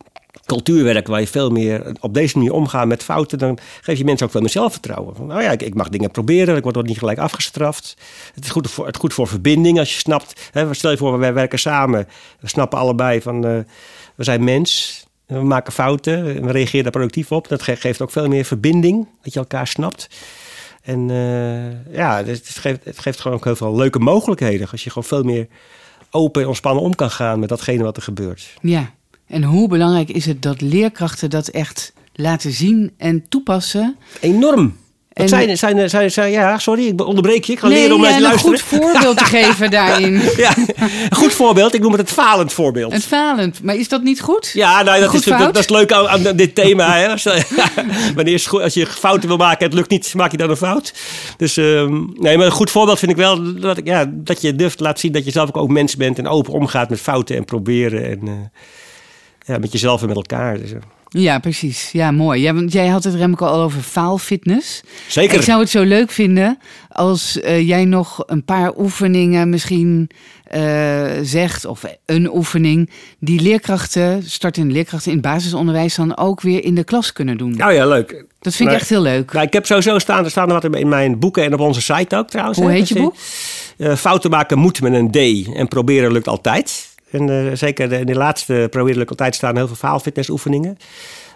[0.46, 4.04] cultuur werkt waar je veel meer op deze manier omgaat met fouten, dan geef je
[4.04, 5.16] mensen ook veel meer zelfvertrouwen.
[5.16, 7.96] Van, nou ja, ik, mag dingen proberen, ik word niet gelijk afgestraft.
[8.34, 10.50] Het is goed voor, het goed voor verbinding als je snapt.
[10.52, 12.08] Hè, stel je voor, wij werken samen,
[12.40, 13.58] we snappen allebei van uh,
[14.14, 15.04] we zijn mens.
[15.30, 17.48] We maken fouten, we reageren daar productief op.
[17.48, 20.08] Dat geeft ook veel meer verbinding, dat je elkaar snapt.
[20.82, 24.68] En uh, ja, het geeft, het geeft gewoon ook heel veel leuke mogelijkheden.
[24.70, 25.46] Als je gewoon veel meer
[26.10, 28.54] open en ontspannen om kan gaan met datgene wat er gebeurt.
[28.60, 28.90] Ja,
[29.26, 33.96] en hoe belangrijk is het dat leerkrachten dat echt laten zien en toepassen?
[34.20, 34.76] Enorm.
[35.20, 37.52] En zijn, zijn, zijn, zijn, ja, sorry, ik onderbreek je.
[37.52, 38.52] Ik ga nee, leren om naar te luisteren.
[38.52, 40.22] een goed voorbeeld te geven daarin.
[40.36, 40.56] ja,
[41.10, 41.74] een goed voorbeeld.
[41.74, 42.92] Ik noem het het falend voorbeeld.
[42.92, 43.62] Het falend.
[43.62, 44.50] Maar is dat niet goed?
[44.54, 46.96] Ja, nou, dat, is, dat, dat, is leuk aan, aan dit thema.
[46.96, 47.08] Hè.
[48.14, 50.94] Wanneer als je fouten wil maken en het lukt niet, maak je dan een fout.
[51.36, 54.56] Dus um, nee, maar een goed voorbeeld vind ik wel dat, ik, ja, dat je
[54.56, 57.36] durft laat zien dat je zelf ook, ook mens bent en open omgaat met fouten
[57.36, 58.04] en proberen.
[58.04, 58.32] En uh,
[59.46, 60.58] ja, met jezelf en met elkaar.
[60.58, 60.78] Dus, uh.
[61.12, 61.90] Ja, precies.
[61.92, 62.40] Ja, mooi.
[62.40, 64.80] Ja, want jij had het Remco al over faalfitness.
[65.08, 65.36] Zeker.
[65.36, 70.10] Ik zou het zo leuk vinden als eh, jij nog een paar oefeningen misschien
[70.44, 76.64] eh, zegt, of een oefening, die leerkrachten, startende leerkrachten in het basisonderwijs dan ook weer
[76.64, 77.56] in de klas kunnen doen.
[77.56, 78.24] Nou ja, leuk.
[78.40, 79.32] Dat vind ik echt heel leuk.
[79.32, 81.80] Nou, ik heb sowieso staan, er staan er wat in mijn boeken en op onze
[81.80, 82.58] site ook trouwens.
[82.58, 83.14] Hoe heet je boek?
[83.76, 86.88] eh, fouten maken moet met een D en proberen lukt altijd.
[87.10, 88.68] En eh, zeker de- in de laatste
[89.06, 90.76] altijd staan heel veel faalfitnessoefeningen.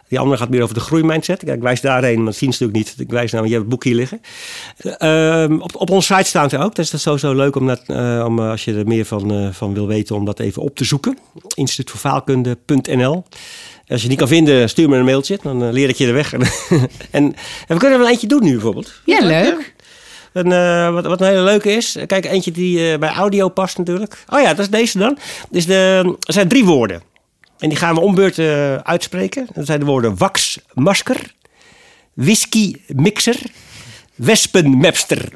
[0.08, 1.38] Die andere gaat meer over de groeimindset.
[1.44, 3.06] Kijk, ik wijs daarheen, maar dat zien ze natuurlijk niet.
[3.06, 4.20] Ik wijs naar, je hebt het boek hier liggen.
[4.98, 6.74] Ehm, op, op onze site staan ze ook.
[6.74, 9.54] Dus dat is sowieso leuk om, dat, eh, om eh, als je er meer van,
[9.54, 11.18] van wil weten, om dat even op te zoeken.
[11.54, 13.24] Instituutvoorfaalkunde.nl
[13.88, 15.38] Als je die kan vinden, stuur me een mailtje.
[15.42, 16.32] Dan leer ik je de weg.
[16.32, 16.42] en,
[17.10, 17.34] en
[17.66, 18.92] we kunnen er wel eentje doen nu bijvoorbeeld.
[19.04, 19.74] Ja, leuk.
[20.34, 24.24] Eh, wat, wat een hele leuke is, kijk, eentje die eh, bij audio past natuurlijk.
[24.28, 25.18] Oh ja, dat is deze dan.
[25.50, 27.02] Dus de, er zijn drie woorden.
[27.58, 29.46] En die gaan we ombeurt eh, uitspreken.
[29.52, 31.34] Dat zijn de woorden waxmasker,
[32.14, 33.36] whisky mixer,
[34.14, 35.28] wespenmapster.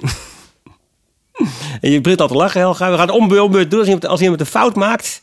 [1.80, 2.90] en je begint al te lachen, Helga.
[2.90, 4.00] We gaan ombeurt, ombeurt doen.
[4.00, 5.20] Als iemand een fout maakt,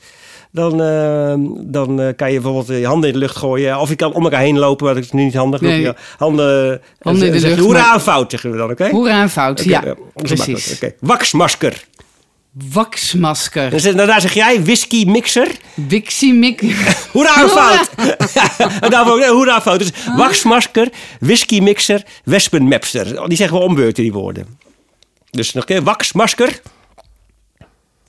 [0.56, 1.34] dan, eh,
[1.72, 3.80] dan eh, kan je bijvoorbeeld je handen in de lucht gooien.
[3.80, 5.62] Of je kan om elkaar heen lopen, maar dat is nu niet handig.
[5.62, 5.91] Nee.
[6.18, 8.89] Handen, Handen in de lucht, Hoera, maar- fout, zeggen we dan, oké?
[8.89, 9.63] Hoera een fout.
[9.63, 10.12] Ja, makkelijk.
[10.13, 10.74] precies.
[10.76, 10.94] Oké.
[11.00, 11.84] Waxmasker.
[12.72, 13.74] Waxmasker.
[13.74, 15.48] En zeg- daarna zeg jij whisky mixer.
[15.74, 16.62] Wixie Mik.
[17.13, 17.89] Hoera, een fout.
[18.82, 19.80] en daarvoor nee, hoera, een fout.
[19.80, 20.89] Dus waxmasker,
[21.20, 23.28] whisky mixer, wespenmapster.
[23.28, 24.48] Die zeggen we ombeurten, die woorden.
[25.32, 25.84] Dus nog een keer.
[25.84, 26.60] Waxmasker.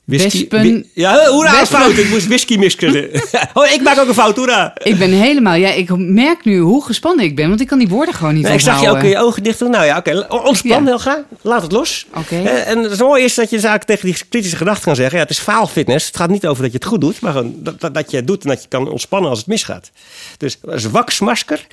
[0.07, 1.97] Wespen- ja, hoera, Wespen- fout.
[1.97, 3.09] Ik moest whisky mixer.
[3.53, 4.73] oh, ik maak ook een fout, hoera.
[4.83, 7.87] Ik ben helemaal, ja, ik merk nu hoe gespannen ik ben, want ik kan die
[7.87, 9.69] woorden gewoon niet Nee, ik zag je ook in je ogen dicht doen.
[9.71, 10.25] Nou ja, oké.
[10.29, 10.83] Ontspan, Ja.
[10.85, 11.19] heel graag.
[11.41, 12.05] Laat het los.
[12.13, 12.35] Oké.
[12.35, 15.15] Eh, En het mooie is dat je eigenlijk tegen die kritische gedachten kan zeggen...
[15.15, 16.05] ja, het is faalfitness.
[16.07, 17.19] Het gaat niet over dat je het goed doet...
[17.19, 19.47] maar gewoon dat, dat, dat je het doet en dat je kan ontspannen als het
[19.47, 19.91] misgaat.
[20.37, 20.59] Dus
[20.91, 21.67] waxmasker,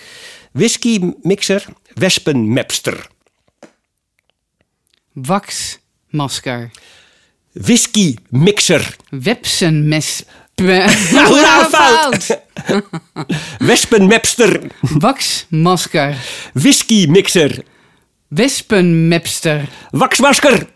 [0.53, 3.07] whisky mixer, wespenmapster.
[5.13, 6.71] Waxmasker.
[7.55, 10.25] Whisky mixer, Wepsenmes.
[11.29, 12.39] hoera, fout.
[13.69, 14.61] wespenmapster,
[14.99, 16.15] Waxmasker.
[16.53, 17.63] whisky mixer,
[18.29, 19.69] Wespenmapster.
[19.91, 20.67] waxmasker.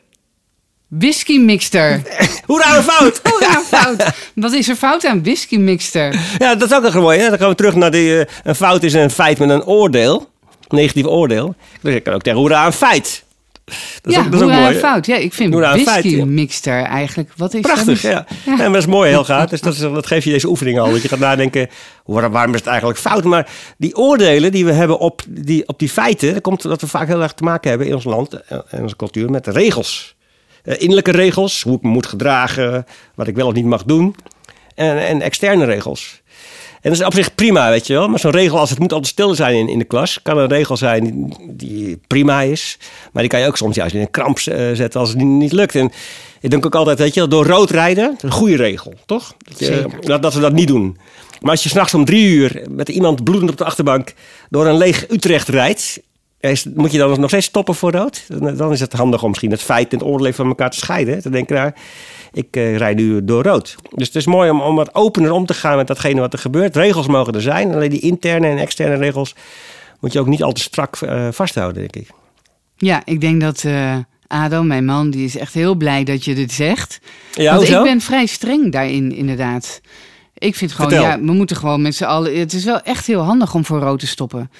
[0.91, 2.03] Whisky mixter.
[2.47, 3.21] Hoera, een fout.
[3.23, 4.05] Hoera, fout.
[4.35, 6.15] Wat is er fout aan whisky mixter?
[6.39, 7.19] Ja, dat is ook een mooi.
[7.19, 7.29] Hè?
[7.29, 10.31] Dan gaan we terug naar die, eh, een fout is een feit met een oordeel.
[10.69, 11.55] Een negatief oordeel.
[11.83, 13.25] Dus ik kan ook tegen hoera een feit.
[14.03, 14.75] Dat is ja, ook, dat is ook mooi.
[14.75, 15.07] fout.
[15.07, 16.25] Ja, ik vind whisky feit, ja.
[16.25, 17.31] mixter eigenlijk.
[17.37, 18.13] Wat is Prachtig, dat?
[18.13, 18.27] ja.
[18.47, 18.57] ja.
[18.57, 19.49] maar dat is mooi, heel gaaf.
[19.51, 20.91] Dus dat, is, dat geeft je deze oefening al.
[20.91, 21.69] Dat je gaat nadenken,
[22.05, 23.25] waar- waarom is het eigenlijk fout?
[23.25, 26.33] Maar die oordelen die we hebben op die, op die feiten...
[26.33, 28.83] dat komt dat we vaak heel erg te maken hebben in ons land en en
[28.83, 30.17] onze cultuur met regels.
[30.63, 34.15] Eh, innerlijke regels, hoe ik me moet gedragen, wat ik wel of niet mag doen.
[34.75, 36.21] En, en externe regels.
[36.81, 38.09] En dat is op zich prima, weet je wel.
[38.09, 40.21] Maar zo'n regel als het moet altijd stil zijn in, in de klas...
[40.23, 42.79] kan een regel zijn die, die prima is.
[43.13, 45.53] Maar die kan je ook soms juist in een kramp eh, zetten als het niet,
[45.53, 45.75] lukt.
[45.75, 45.91] En
[46.41, 48.05] ik denk ook altijd, weet je wel, door rood rijden...
[48.05, 49.35] dat is een goede regel, toch?
[49.39, 50.97] Dat, je- dat, dat we dat niet doen.
[51.41, 54.15] Maar als je s'nachts om drie uur met iemand bloedend op de achterbank...
[54.51, 56.01] door een leeg Utrecht rijdt...
[56.75, 58.25] moet je dan nog steeds stoppen voor rood?
[58.57, 61.23] Dan, is het handig om misschien het feit en het oordeel van elkaar te scheiden.
[61.23, 61.73] Te denken, nou,
[62.33, 63.77] ik eh, rijd nu door rood.
[63.95, 66.39] Dus het is mooi om, om wat opener om te gaan met datgene wat er
[66.39, 66.77] gebeurt.
[66.77, 67.75] Regels mogen er zijn.
[67.75, 69.35] Alleen die interne en externe regels
[70.01, 72.15] moet je ook niet al te strak eh, vasthouden, denk ik.
[72.77, 76.35] Ja, ik denk dat eh, Adam, mijn man, die is echt heel blij dat je
[76.35, 77.01] dit zegt.
[77.33, 77.79] Ja, Want hoezo?
[77.79, 79.81] ik ben vrij streng daarin, inderdaad.
[80.35, 81.09] Ik vind gewoon, Vertel.
[81.09, 82.39] ja, we moeten gewoon met z'n allen...
[82.39, 84.51] Het is wel echt heel handig om voor rood te stoppen.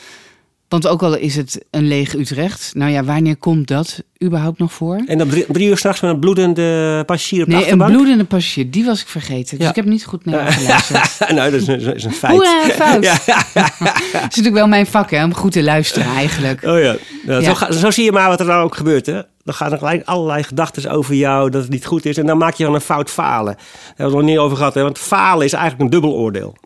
[0.69, 2.71] Want ook al is het een leeg Utrecht...
[2.75, 5.03] Nou ja, wanneer komt dat überhaupt nog voor?
[5.07, 8.25] En dan drie, drie uur s'nachts met een bloedende passagier op de Nee, een bloedende
[8.25, 9.57] passagier, die was ik vergeten.
[9.57, 9.71] Dus Ja.
[9.71, 11.19] ik heb niet goed naar geluisterd.
[11.37, 12.33] nou, dat is een, dat is een feit.
[12.33, 13.05] Hoera, fout.
[13.05, 16.63] Ja, Het is natuurlijk wel mijn vak, hè, om goed te luisteren eigenlijk.
[16.65, 16.97] Oh ja.
[17.43, 19.07] Zo, ga- zo zie je maar wat er nou ook gebeurt.
[19.07, 19.21] Hè?
[19.45, 22.17] Dan gaan er gelijk allerlei gedachten over jou dat het niet goed is.
[22.17, 23.55] En dan maak je dan een fout falen.
[23.55, 24.75] Daar hebben we het nog niet over gehad.
[24.75, 24.83] Hè?
[24.83, 26.57] Want falen is eigenlijk een dubbel oordeel.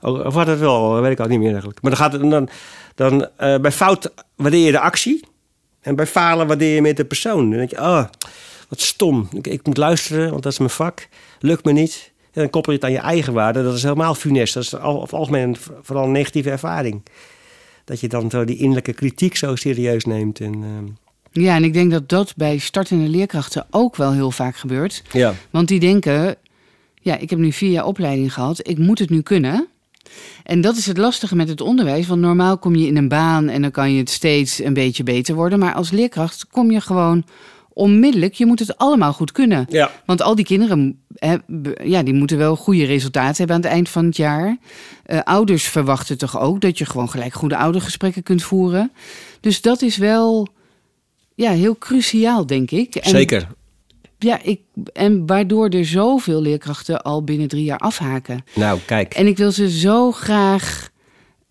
[0.00, 1.82] Of wat het wel, weet ik al niet meer eigenlijk.
[1.82, 2.48] Maar dan gaat het dan,
[2.94, 5.24] dan eh, bij fout waardeer je de actie.
[5.80, 7.50] En bij falen waardeer je met de persoon.
[7.50, 8.04] Dan denk je, oh,
[8.68, 9.28] wat stom.
[9.32, 11.08] Ik, ik moet luisteren, want dat is mijn vak.
[11.38, 12.12] Lukt me niet.
[12.32, 13.62] En dan koppel je het aan je eigen waarde.
[13.62, 14.54] Dat is helemaal funest.
[14.54, 17.02] Dat is al, algemeen een- vooral een negatieve ervaring.
[17.84, 20.40] Dat je dan zo die innerlijke kritiek zo serieus neemt.
[20.40, 20.84] En, ehm,
[21.44, 25.02] Ja, en ik denk dat dat bij startende leerkrachten ook wel heel vaak gebeurt.
[25.12, 25.34] ja.
[25.50, 26.36] Want die denken,
[26.94, 29.68] ja, ik heb nu vier jaar opleiding gehad, ik moet het nu kunnen.
[30.42, 33.48] En dat is het lastige met het onderwijs, want normaal kom je in een baan
[33.48, 35.58] en dan kan je het steeds een beetje beter worden.
[35.58, 37.24] Maar als leerkracht kom je gewoon
[37.74, 39.66] onmiddellijk, je moet het allemaal goed kunnen.
[39.68, 39.90] Ja.
[40.06, 41.00] Want al die kinderen,
[41.84, 44.56] ja, die moeten wel goede resultaten hebben aan het eind van het jaar.
[45.04, 48.92] Eh, ouders verwachten toch ook dat je gewoon gelijk goede oudergesprekken kunt voeren.
[49.40, 50.48] Dus dat is wel
[51.34, 52.94] ja, heel cruciaal, denk ik.
[52.94, 53.48] En, Zeker.
[54.24, 54.60] Ja, ik,
[54.92, 58.44] en waardoor er zoveel leerkrachten al binnen drie jaar afhaken.
[58.54, 59.14] Nou, kijk.
[59.14, 60.88] En ik wil ze zo graag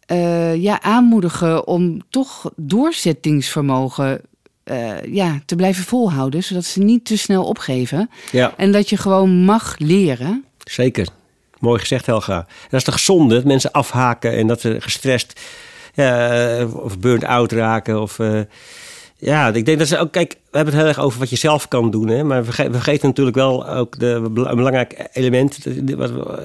[0.05, 4.21] eh, ja, aanmoedigen om toch doorzettingsvermogen
[4.63, 8.09] eh, ja, te blijven volhouden, zodat ze niet te snel opgeven.
[8.31, 10.45] Ja, En dat je gewoon mag leren.
[10.63, 11.07] zeker.
[11.59, 12.37] Mooi gezegd, Helga.
[12.37, 15.39] En dat is toch gezonde, dat mensen afhaken en dat ze gestrest
[15.93, 18.01] ja, of burnt out raken.
[18.01, 18.39] Of, eh,
[19.23, 20.11] ja, ik denk dat ze ook...
[20.11, 22.07] Kijk, we hebben het heel erg over wat je zelf kan doen.
[22.07, 25.63] Hè, maar we verge- we vergeten natuurlijk wel ook de, een belangrijk element.
[25.63, 25.83] De,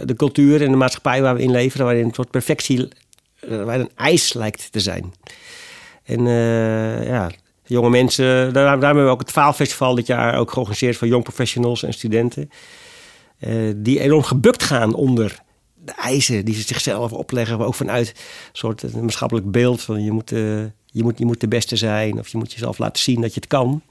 [0.05, 1.85] de, cultuur en de maatschappij waar we in leven.
[1.85, 2.89] Waarin een soort perfectie,
[3.41, 5.15] eh, waar een ijs lijkt te zijn.
[6.05, 7.31] En eh, ja,
[7.65, 8.27] jonge mensen...
[8.27, 10.97] Daar, daarom hebben we ook het Faalfestival dit jaar ook georganiseerd...
[10.97, 12.51] voor jong professionals en studenten.
[13.39, 15.39] eh, die enorm gebukt gaan onder
[15.85, 17.59] de eisen die ze zichzelf opleggen.
[17.59, 18.15] Ook vanuit een
[18.53, 20.33] soort maatschappelijk beeld van je moet,
[20.93, 22.19] je, moet, je moet de beste zijn.
[22.19, 23.83] Of je moet jezelf laten zien dat je het kan.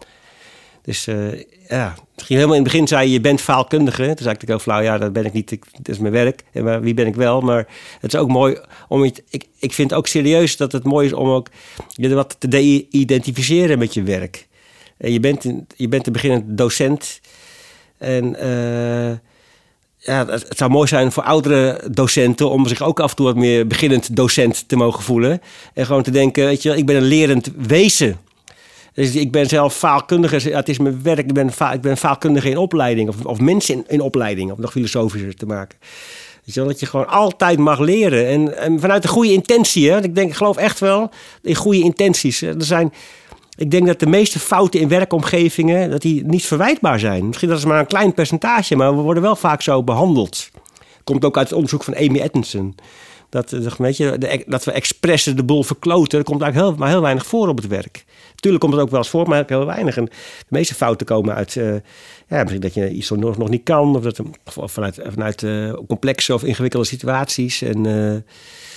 [0.82, 1.32] Dus eh,
[1.70, 4.06] ja, misschien helemaal in het begin zei je, je bent faalkundige.
[4.06, 5.52] Toen zei ik ook flauw, ja, dat ben ik niet.
[5.52, 6.44] Ik, dat is mijn werk.
[6.52, 7.42] En maar wie ben ik wel?
[7.42, 7.68] Maar
[8.00, 8.58] het is ook mooi
[8.88, 9.02] om...
[9.04, 11.48] het- Ik, ik vind ook serieus dat het mooi is om ook
[11.90, 14.48] je wat te de-identificeren met je werk.
[14.98, 17.20] En je bent, je bent een beginnend docent.
[17.98, 19.18] En eh,
[20.08, 23.36] ja, het, zou mooi zijn voor oudere docenten om zich ook af en toe wat
[23.36, 25.42] meer beginnend docent te mogen voelen.
[25.74, 28.18] En gewoon te denken, weet je ik ben een lerend wezen.
[28.94, 31.98] Dus ik ben zelf faalkundige, ja, het is mijn werk, ik ben, fa- ik ben
[32.44, 33.10] in opleiding.
[33.10, 35.78] Of, of mensen in, in opleiding, om nog filosofischer te maken.
[36.46, 38.28] Weet je dat je gewoon altijd mag leren.
[38.28, 39.92] En, en vanuit een goede intentie.
[39.92, 40.04] Hè?
[40.04, 41.10] Ik denk, ik geloof echt wel
[41.42, 42.42] in goede intenties.
[42.42, 42.94] Er zijn,
[43.58, 47.28] ik denk dat de meeste fouten in werkomgevingen dat die niet verwijtbaar zijn.
[47.28, 50.50] Misschien dat is maar een klein percentage, maar we worden wel vaak zo behandeld.
[51.04, 52.76] Komt ook uit het onderzoek van Amy Atkinson.
[53.30, 56.90] Dat, eh, weet je, dat we expres de boel verkloten, dat komt eigenlijk heel, maar
[56.90, 58.06] heel weinig voor op het werk.
[58.36, 59.98] Tuurlijk komt het ook wel eens voor, maar heel weinig.
[59.98, 60.12] En de
[60.50, 61.74] meeste fouten komen uit eh,
[62.28, 64.20] ja, misschien dat je iets nog, nog niet kan, of, dat,
[64.56, 67.62] of vanuit, vanuit eh, complexe of ingewikkelde situaties.
[67.62, 67.84] En,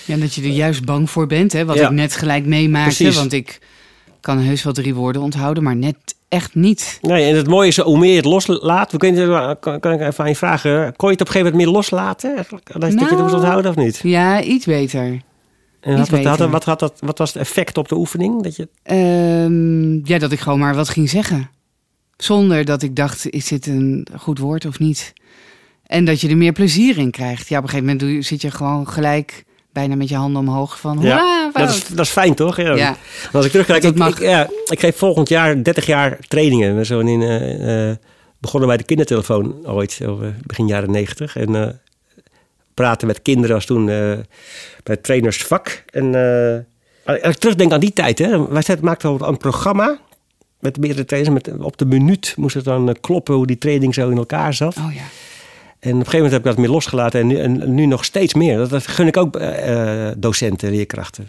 [0.04, 1.84] Ja, en dat je er juist bang voor bent, hè, wat Ja.
[1.86, 2.96] ik net gelijk meemaakte.
[2.96, 3.16] Precies.
[3.16, 3.58] Want ik
[4.20, 5.96] kan heus wel drie woorden onthouden, maar net
[6.28, 6.98] echt niet.
[7.02, 8.92] Nee, en het mooie is, hoe meer je het loslaat...
[8.92, 10.96] Weet niet, kan, kan ik even aan je vragen...
[10.96, 12.34] Kon je het op een gegeven moment meer loslaten?
[12.34, 12.72] eigenlijk?
[12.72, 13.22] Dat, dat je het Nou.
[13.22, 14.00] moest onthouden of niet?
[14.02, 15.20] Ja, iets beter.
[15.80, 16.08] En had-
[16.50, 18.42] wat, had dat, wat was het effect op de oefening?
[18.42, 21.50] Dat je, Ehm, ja, dat ik gewoon maar wat ging zeggen.
[22.16, 25.12] Zonder dat ik dacht, is dit een goed woord of niet?
[25.86, 27.48] En dat je er meer plezier in krijgt.
[27.48, 30.40] Ja, op een gegeven moment doe je, zit je gewoon gelijk bijna met je handen
[30.40, 30.98] omhoog van...
[31.00, 32.56] Ja, dat, is, dat is fijn, toch?
[32.56, 32.74] Ja.
[32.74, 32.96] Ja.
[33.32, 36.86] Als ik terugkijk, ik, ik, ja, ik geef volgend jaar 30 jaar trainingen.
[36.86, 37.96] Zo in, eh, eh,
[38.38, 40.12] begonnen bij de kindertelefoon ooit, eh,
[40.46, 41.36] begin jaren 90.
[41.36, 41.80] En
[42.74, 44.24] praten met kinderen was toen bij
[44.82, 45.84] het trainersvak.
[45.90, 46.14] En
[47.04, 49.98] als ik terugdenk aan die tijd, hè, wij maakten een programma
[50.60, 51.34] met meerdere trainers.
[51.34, 54.76] Met, op de minuut moest het dan kloppen hoe die training zo in elkaar zat.
[54.76, 55.02] Oh ja.
[55.80, 58.04] En op een gegeven moment heb ik dat meer losgelaten en nu, en nu nog
[58.04, 58.68] steeds meer.
[58.68, 61.28] Dat, gun ik ook eh, docenten, leerkrachten.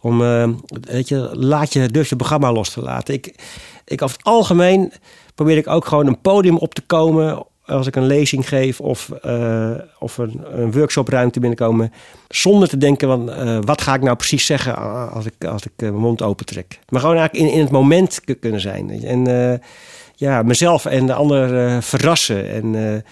[0.00, 0.48] Om, eh,
[0.80, 3.14] weet je, laat je, durf je programma los te laten.
[3.14, 3.34] Ik,
[3.84, 4.92] ik over het algemeen
[5.34, 9.10] probeer ik ook gewoon een podium op te komen als ik een lezing geef of,
[9.98, 11.92] of een, een workshopruimte binnenkomen.
[12.28, 13.30] Zonder te denken van
[13.64, 14.76] wat ga ik nou precies zeggen
[15.10, 16.78] als ik, als ik mijn mond open trek.
[16.88, 19.04] Maar gewoon eigenlijk in, in het moment kunnen zijn.
[19.04, 19.60] En
[20.14, 22.50] ja, mezelf en de ander verrassen.
[22.50, 23.04] En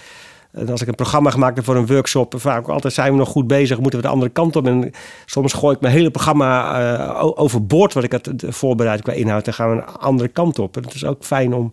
[0.52, 3.28] en als ik een programma gemaakt heb voor een workshop, vaak altijd zijn we nog
[3.28, 4.66] goed bezig, moeten we de andere kant op.
[4.66, 4.90] En
[5.26, 9.12] soms gooi ik mijn hele programma eh, o- overboord wat ik had eh, voorbereid qua
[9.12, 9.46] inhoud.
[9.46, 10.76] En gaan we een andere kant op.
[10.76, 11.72] En het is ook fijn om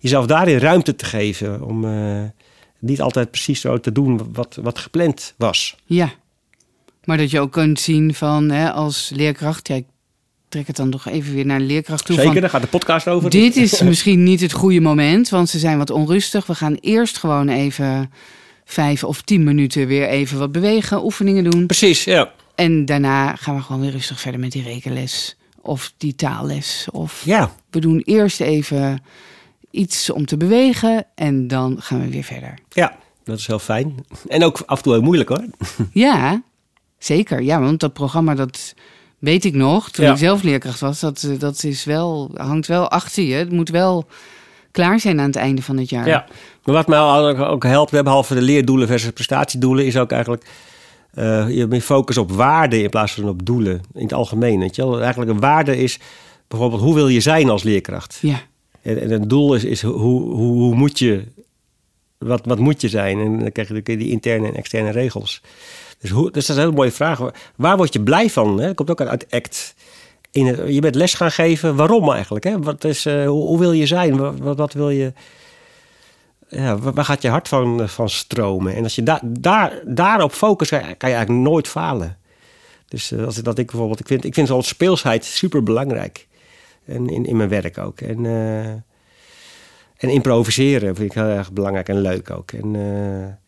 [0.00, 1.62] jezelf daarin ruimte te geven.
[1.62, 2.22] Om eh,
[2.78, 5.76] niet altijd precies zo te doen wat, wat gepland was.
[5.84, 6.10] Ja.
[7.04, 9.68] Maar dat je ook kunt zien van, hè, als leerkracht...
[9.68, 9.80] Ja,
[10.56, 12.14] trek het dan nog even weer naar de leerkracht toe.
[12.14, 13.30] Zeker, van, daar gaat de podcast over.
[13.30, 16.46] Dit is misschien niet het goede moment, want ze zijn wat onrustig.
[16.46, 18.10] We gaan eerst gewoon even
[18.64, 21.66] vijf of tien minuten weer even wat bewegen, oefeningen doen.
[21.66, 22.32] Precies, ja.
[22.54, 26.86] En daarna gaan we gewoon weer rustig verder met die rekenles of die taalles.
[26.92, 29.02] Of Ja, we doen eerst even
[29.70, 32.58] iets om te bewegen en dan gaan we weer verder.
[32.72, 33.94] ja, dat is heel fijn.
[34.28, 35.44] En ook af en toe heel moeilijk hoor.
[35.92, 36.42] Ja,
[36.98, 37.42] zeker.
[37.42, 38.74] Ja, want dat programma, dat
[39.26, 40.10] weet ik nog, toen Ja.
[40.12, 43.34] ik zelf leerkracht was, dat, eh, dat is wel, hangt wel achter je.
[43.34, 44.06] Het moet wel
[44.70, 46.06] klaar zijn aan het einde van het jaar.
[46.06, 46.24] Ja.
[46.64, 50.44] Maar wat mij ook- helpt, we hebben behalve de leerdoelen versus prestatiedoelen, is ook eigenlijk
[51.14, 54.58] eh, je meer focus op waarde in plaats van op doelen in het algemeen.
[54.58, 55.00] Weet je wel?
[55.00, 55.98] Eigenlijk een waarde is
[56.48, 58.18] bijvoorbeeld hoe wil je zijn als leerkracht?
[58.22, 58.40] Ja.
[58.82, 61.24] En, en het doel is, is hoe, hoe, hoe moet je,
[62.18, 63.18] wat, wat moet je zijn?
[63.18, 65.40] En dan krijg je die- die interne en externe regels.
[66.00, 67.20] Dus, dus dat is een hele mooie vraag.
[67.56, 68.58] Waar word je blij van?
[68.60, 68.66] Hè?
[68.66, 69.74] Dat komt ook uit ACT.
[70.30, 71.76] In je bent les gaan geven.
[71.76, 72.44] Waarom eigenlijk?
[72.44, 72.58] Hè?
[72.58, 74.16] Wat is, eh, hoe, wil je zijn?
[74.38, 75.12] Wat, wat, wil je...
[76.48, 78.74] Ja, waar gaat je hart van, van stromen?
[78.74, 82.18] En als je daar daar, daarop focust, kan je kan je eigenlijk nooit falen.
[82.88, 86.26] Dus eh, als ik, dat ik bijvoorbeeld, ik vind, ik vind zo'n speelsheid super belangrijk.
[86.84, 88.00] En in, in mijn werk ook.
[88.00, 88.70] En, eh,
[89.96, 92.52] en improviseren vind ik heel erg belangrijk en leuk ook.
[92.52, 93.45] En, eh,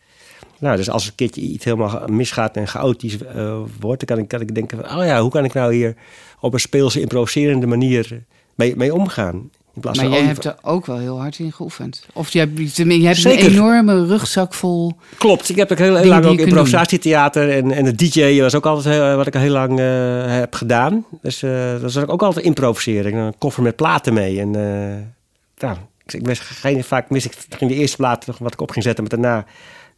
[0.59, 4.29] nou, dus als een keertje iets helemaal misgaat en chaotisch eh, wordt, dan kan ik,
[4.29, 5.95] kan ik denken van, oh ja, hoe kan ik nou hier
[6.41, 8.23] op een speelse, improviserende manier
[8.55, 9.51] mee, mee omgaan?
[9.79, 12.07] In plaats Maar jij hebt er ook wel heel hard in geoefend.
[12.13, 13.47] Of je hebt, je hebt Zeker.
[13.47, 14.93] een enorme rugzak vol.
[15.19, 18.95] Klopt, ik heb ook heel, lang ook improvisatietheater en, en het DJ was ook altijd
[18.95, 19.87] heel, wat ik al heel lang eh,
[20.27, 21.05] heb gedaan.
[21.23, 23.13] Dus eh dat was ook altijd improviseren.
[23.13, 24.41] Ik een koffer met platen mee.
[24.41, 28.39] En eh, nou, ik, ik wist geen, vaak mis ik ging de eerste plaat nog
[28.39, 29.47] wat ik op ging zetten, maar daarna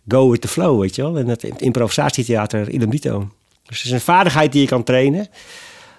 [0.08, 1.18] go with the flow, weet je wel.
[1.18, 3.28] En het improvisatietheater idem dito.
[3.62, 5.28] Dus het is een vaardigheid die je kan trainen.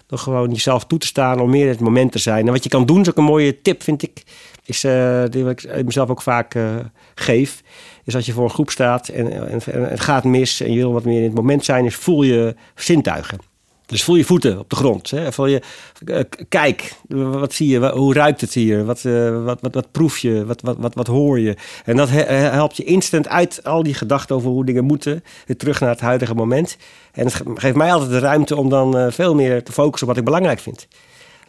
[0.08, 2.45] Door gewoon jezelf toe te staan om meer in het moment te zijn.
[2.45, 4.24] En wat je kan doen, is ook een mooie tip, vind ik.
[4.66, 6.76] Is, eh, die ik mezelf ook vaak eh,
[7.16, 7.62] geef.
[8.04, 10.78] Is als je voor een groep staat en, en, en het gaat mis en je
[10.78, 13.51] wil wat meer in het moment zijn, is voel je zintuigen.
[13.92, 15.10] Dus voel je voeten op de grond.
[15.10, 15.32] Hè?
[15.32, 15.62] Voel je,
[16.06, 16.20] eh,
[16.50, 17.89] kijk, wat zie je?
[17.92, 18.86] Hoe ruikt het hier?
[18.86, 20.46] Wat, eh, wat, wat, wat proef je?
[20.46, 21.56] Wat, wat, wat, wat hoor je?
[21.86, 25.24] En dat he- helpt je instant uit al die gedachten over hoe dingen moeten.
[25.46, 26.78] Weer terug naar het huidige moment.
[27.12, 30.02] En het ge- geeft mij altijd de ruimte om dan eh, veel meer te focussen
[30.08, 30.88] op wat ik belangrijk vind.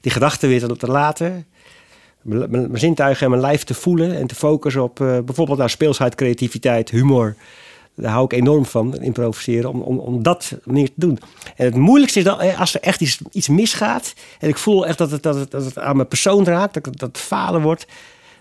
[0.00, 1.46] Die gedachten weer te, te laten.
[2.22, 4.16] Mijn zintuigen en mijn lijf te voelen.
[4.16, 7.36] En te focussen op bijvoorbeeld nou, speelsheid, creativiteit, humor.
[7.96, 11.18] Daar hou ik enorm van, improviseren, om, om, om dat meer te doen.
[11.56, 14.14] En het moeilijkste is dan, als er echt iets, iets misgaat...
[14.38, 16.84] en ik voel echt dat het, dat het, dat het aan mijn persoon raakt, dat,
[16.84, 17.86] dat het falen wordt...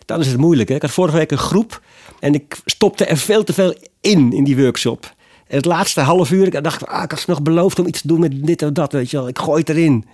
[0.05, 0.69] dan is het moeilijk.
[0.69, 0.75] Hè?
[0.75, 1.81] Ik had vorige week een groep
[2.19, 5.13] en ik stopte er veel te veel in, in die workshop.
[5.47, 8.07] En het laatste half uur, ik dacht, ah, ik had nog beloofd om iets te
[8.07, 9.27] doen met dit en dat, weet je wel.
[9.27, 10.05] Ik gooi het erin.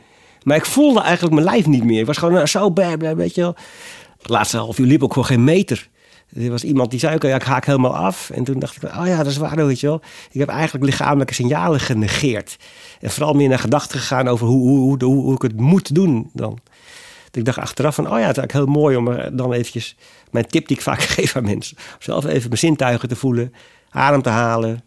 [0.44, 2.00] Maar ik voelde eigenlijk mijn lijf niet meer.
[2.00, 3.56] Ik was gewoon eh, zo bij, weet je wel.
[4.18, 5.90] Het laatste half uur liep ook gewoon geen meter.
[6.36, 8.30] Er was iemand die zei ook, ik haak helemaal af.
[8.30, 10.02] En toen dacht ik, oh ja, dat is waar, weet je wel.
[10.32, 12.58] Ik heb eigenlijk lichamelijke signalen genegeerd.
[13.00, 16.30] En vooral meer naar gedachten gegaan over hoe, hoe, hoe, hoe, ik het moet doen
[16.34, 16.60] dan.
[17.32, 19.96] Dus ik dacht achteraf van, oh ja, het is eigenlijk heel mooi om dan eventjes...
[20.32, 21.78] Mijn tip die ik vaak geef aan mensen.
[22.00, 23.54] Zelf even mijn zintuigen te voelen.
[23.90, 24.84] Adem te halen.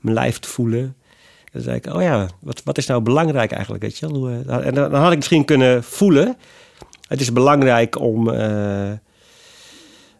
[0.00, 0.80] Mijn lijf te voelen.
[0.80, 4.28] En dan zei ik, oh ja, wat, wat is nou belangrijk eigenlijk, weet je wel?
[4.28, 6.36] Eh, En dan dan had ik misschien kunnen voelen...
[7.08, 8.30] Het is belangrijk om...
[8.30, 8.92] eh,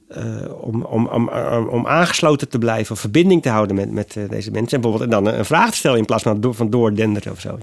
[0.08, 0.24] eh,
[0.60, 4.28] om, om, om, om, om aangesloten te blijven, of verbinding te houden met, met eh,
[4.28, 4.72] deze mensen.
[4.76, 7.32] En bijvoorbeeld en dan een, een vraag te stellen in plaats van, door, van doordenderen
[7.32, 7.58] of zo.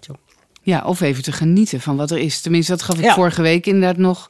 [0.61, 2.41] Ja, of even te genieten van wat er is.
[2.41, 3.13] Tenminste, dat gaf ik Ja.
[3.13, 4.29] vorige week inderdaad nog.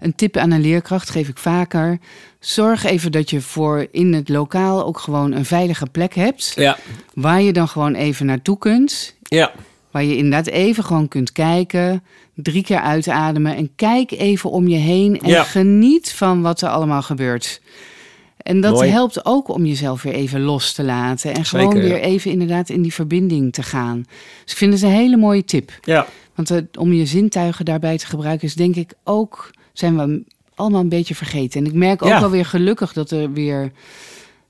[0.00, 1.98] Een tip aan een leerkracht geef ik vaker.
[2.40, 6.52] Zorg even dat je voor in het lokaal ook gewoon een veilige plek hebt.
[6.56, 6.76] Ja.
[7.14, 9.14] Waar je dan gewoon even naartoe kunt.
[9.22, 9.52] Ja.
[9.90, 12.02] Waar je inderdaad even gewoon kunt kijken.
[12.34, 13.56] Drie keer uitademen.
[13.56, 15.20] En kijk even om je heen.
[15.20, 15.42] En Ja.
[15.42, 17.60] geniet van wat er allemaal gebeurt.
[18.36, 18.90] En dat Mooi.
[18.90, 21.34] helpt ook om jezelf weer even los te laten.
[21.34, 21.94] En gewoon Zeker, ja.
[21.94, 24.04] weer even inderdaad in die verbinding te gaan.
[24.42, 25.72] Dus ik vind het een hele mooie tip.
[25.82, 26.06] Ja.
[26.34, 29.50] Want om je zintuigen daarbij te gebruiken is denk ik ook...
[29.72, 30.22] zijn we
[30.54, 31.60] allemaal een beetje vergeten.
[31.60, 32.20] En ik merk ook Ja.
[32.20, 33.72] wel weer gelukkig dat er weer,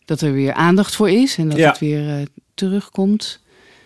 [0.04, 1.36] dat er weer aandacht voor is.
[1.38, 1.68] En dat Ja.
[1.68, 2.22] het weer eh,
[2.54, 3.40] terugkomt.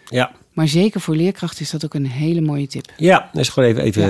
[0.09, 0.33] Ja.
[0.57, 2.93] Maar zeker voor leerkrachten is dat ook een hele mooie tip.
[2.97, 3.83] Ja, dat is gewoon even.
[3.83, 4.03] even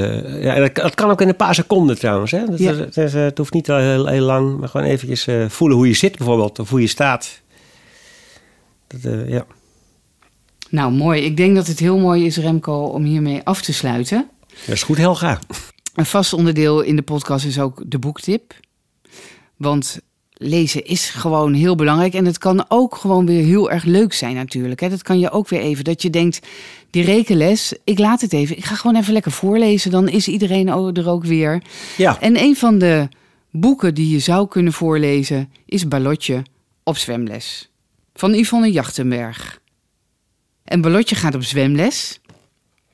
[0.42, 0.54] ja.
[0.54, 2.30] en dat, dat kan ook in een paar seconden trouwens.
[2.30, 2.44] Hè?
[2.44, 2.72] Dat, Ja.
[2.72, 5.76] dat- dat is, eh, het hoeft niet heel, heel lang, maar gewoon eventjes eh, voelen
[5.76, 7.40] hoe je zit bijvoorbeeld, of hoe je staat.
[8.86, 9.46] Dat, eh, ja.
[10.70, 11.22] Nou, mooi.
[11.22, 14.28] Ik denk dat het heel mooi is, Remco, om hiermee af te sluiten.
[14.66, 15.38] dat is goed, Helga.
[15.94, 18.54] Een vast onderdeel in de podcast is ook de boektip.
[19.56, 20.00] Want
[20.36, 22.14] lezen is gewoon heel belangrijk.
[22.14, 24.90] En het kan ook gewoon weer heel erg leuk zijn natuurlijk.
[24.90, 25.84] Dat kan je ook weer even.
[25.84, 26.40] Dat je denkt,
[26.90, 28.56] die rekenles, ik laat het even.
[28.56, 29.90] Ik ga gewoon even lekker voorlezen.
[29.90, 31.62] Dan is iedereen er ook weer.
[31.96, 33.08] Ja, En een van de
[33.50, 35.52] boeken die je zou kunnen voorlezen...
[35.66, 36.42] is Ballotje
[36.84, 37.70] op zwemles.
[38.14, 39.60] Van Yvonne Jachtenberg.
[40.64, 42.20] En Ballotje gaat op zwemles...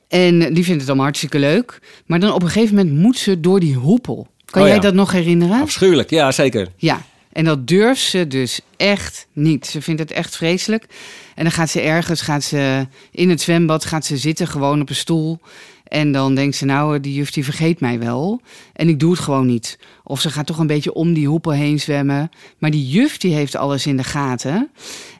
[0.07, 1.79] En die vindt het allemaal hartstikke leuk.
[2.05, 4.27] Maar dan op een gegeven moment moet ze door die hoepel.
[4.45, 4.73] Kan Oh ja.
[4.73, 5.61] jij dat nog herinneren?
[5.61, 6.09] afschuwelijk.
[6.09, 6.67] Ja, zeker.
[6.77, 7.01] Ja.
[7.33, 9.65] En dat durft ze dus echt niet.
[9.65, 10.85] Ze vindt het echt vreselijk.
[11.35, 14.89] En dan gaat ze ergens, gaat ze in het zwembad, gaat ze zitten gewoon op
[14.89, 15.39] een stoel.
[15.83, 18.41] En dan denkt ze, nou, die juf die vergeet mij wel.
[18.73, 19.79] En ik doe het gewoon niet.
[20.03, 22.29] Of ze gaat toch een beetje om die hoepel heen zwemmen.
[22.57, 24.69] Maar die juf die heeft alles in de gaten.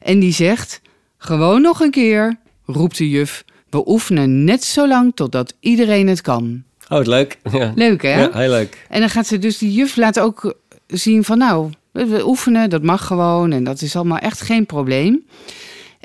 [0.01, 0.81] En die zegt,
[1.17, 3.43] gewoon nog een keer, roept de juf.
[3.69, 6.63] We oefenen net zo lang totdat iedereen het kan.
[6.89, 7.37] Oh, leuk.
[7.51, 7.71] Ja.
[7.75, 8.21] Leuk hè?
[8.21, 8.85] Ja, heel leuk.
[8.89, 10.55] En dan gaat ze dus, die juf laat ook
[10.87, 15.25] zien van nou, we oefenen, dat mag gewoon en dat is allemaal echt geen probleem.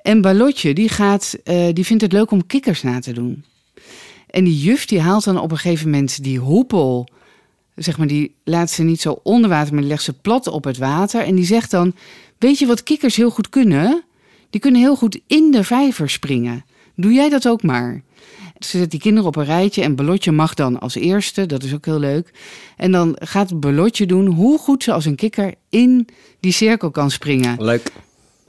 [0.03, 3.45] En Balotje, die, gaat, uh, die vindt het leuk om kikkers na te doen.
[4.31, 7.09] En die juf die haalt dan op een gegeven moment die hoepel,
[7.75, 10.65] zeg maar, die laat ze niet zo onder water, maar die legt ze plat op
[10.65, 11.21] het water.
[11.21, 11.95] En die zegt dan,
[12.39, 14.03] weet je wat kikkers heel goed kunnen?
[14.51, 16.65] Die kunnen heel goed in de vijver springen.
[16.95, 18.03] Doe jij dat ook maar.
[18.59, 21.75] Ze zet die kinderen op een rijtje en Belotje mag dan als eerste, dat is
[21.75, 22.31] ook heel leuk.
[22.77, 26.09] En dan gaat Belotje doen hoe goed ze als een kikker in
[26.41, 27.65] die cirkel kan springen.
[27.65, 27.93] Leuk.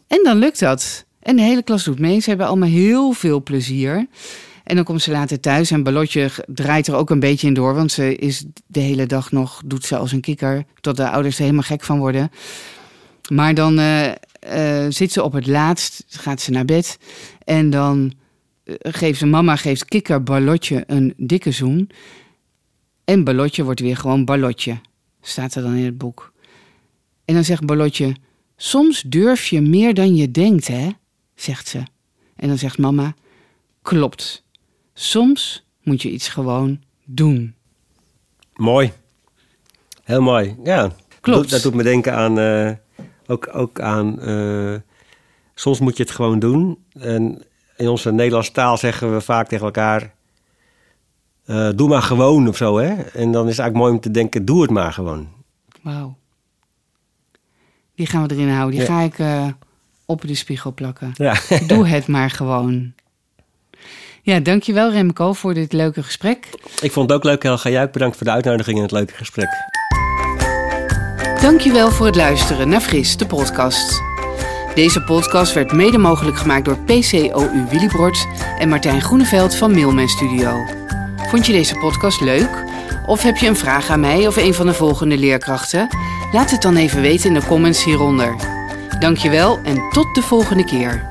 [0.08, 1.06] En dan lukt dat.
[1.20, 2.20] En de hele klas doet mee.
[2.20, 4.08] Ze hebben allemaal heel veel plezier.
[4.64, 7.74] En dan komt ze later thuis en Balotje draait er ook een beetje in door.
[7.74, 10.66] Want ze is de hele dag nog, doet ze als een kikker.
[10.82, 12.32] Tot de ouders er helemaal gek van worden.
[13.30, 16.98] Maar dan uh, uh, zit ze op het laatst, gaat ze naar bed.
[17.44, 18.14] En dan
[18.78, 21.90] geeft ze, mama geeft kikker Balotje een dikke zoen.
[23.06, 24.80] En Balotje wordt weer gewoon Balotje.
[25.22, 26.34] Staat er dan in het boek.
[27.26, 28.16] En dan zegt Balotje,
[28.56, 30.90] soms durf je meer dan je denkt, hè?
[31.36, 31.84] Zegt ze.
[32.36, 33.14] En dan zegt mama,
[33.82, 34.44] klopt.
[34.94, 37.56] Soms moet je iets gewoon doen.
[38.54, 38.92] Mooi.
[40.04, 40.96] Heel mooi, ja.
[41.22, 41.42] Klopt.
[41.42, 42.40] Dat, dat doet me denken aan...
[42.40, 42.72] Uh,
[43.28, 44.30] ook, ook aan...
[44.30, 44.76] Uh,
[45.56, 46.78] soms moet je het gewoon doen.
[46.94, 47.44] En
[47.80, 50.14] in onze Nederlandse taal zeggen we vaak tegen elkaar...
[51.46, 52.94] Uh, doe maar gewoon of zo, hè.
[52.96, 55.28] En dan is het eigenlijk mooi om te denken, doe het maar gewoon.
[55.82, 56.18] Wauw.
[57.96, 58.80] Die gaan we erin houden.
[58.80, 58.94] Die ja.
[58.94, 59.18] ga ik
[60.06, 61.12] op de spiegel plakken.
[61.14, 61.36] Ja.
[61.68, 62.94] Doe het maar gewoon.
[64.22, 66.50] Ja, dankjewel Remco voor dit leuke gesprek.
[66.82, 67.70] Ik vond het ook leuk, Helga.
[67.70, 69.50] Jij bedankt voor de uitnodiging en het leuke gesprek.
[71.42, 74.09] Dankjewel voor het luisteren naar Fris, de podcast.
[74.80, 78.28] Deze podcast werd mede mogelijk gemaakt door PCOU Willibrord
[78.58, 80.66] en Martijn Groeneveld van Mailman Studio.
[81.30, 82.64] Vond je deze podcast leuk?
[83.06, 85.88] Of heb je een vraag aan mij of een van de volgende leerkrachten?
[86.32, 88.36] Laat het dan even weten in de comments hieronder.
[89.00, 91.08] Dankjewel en tot de volgende keer.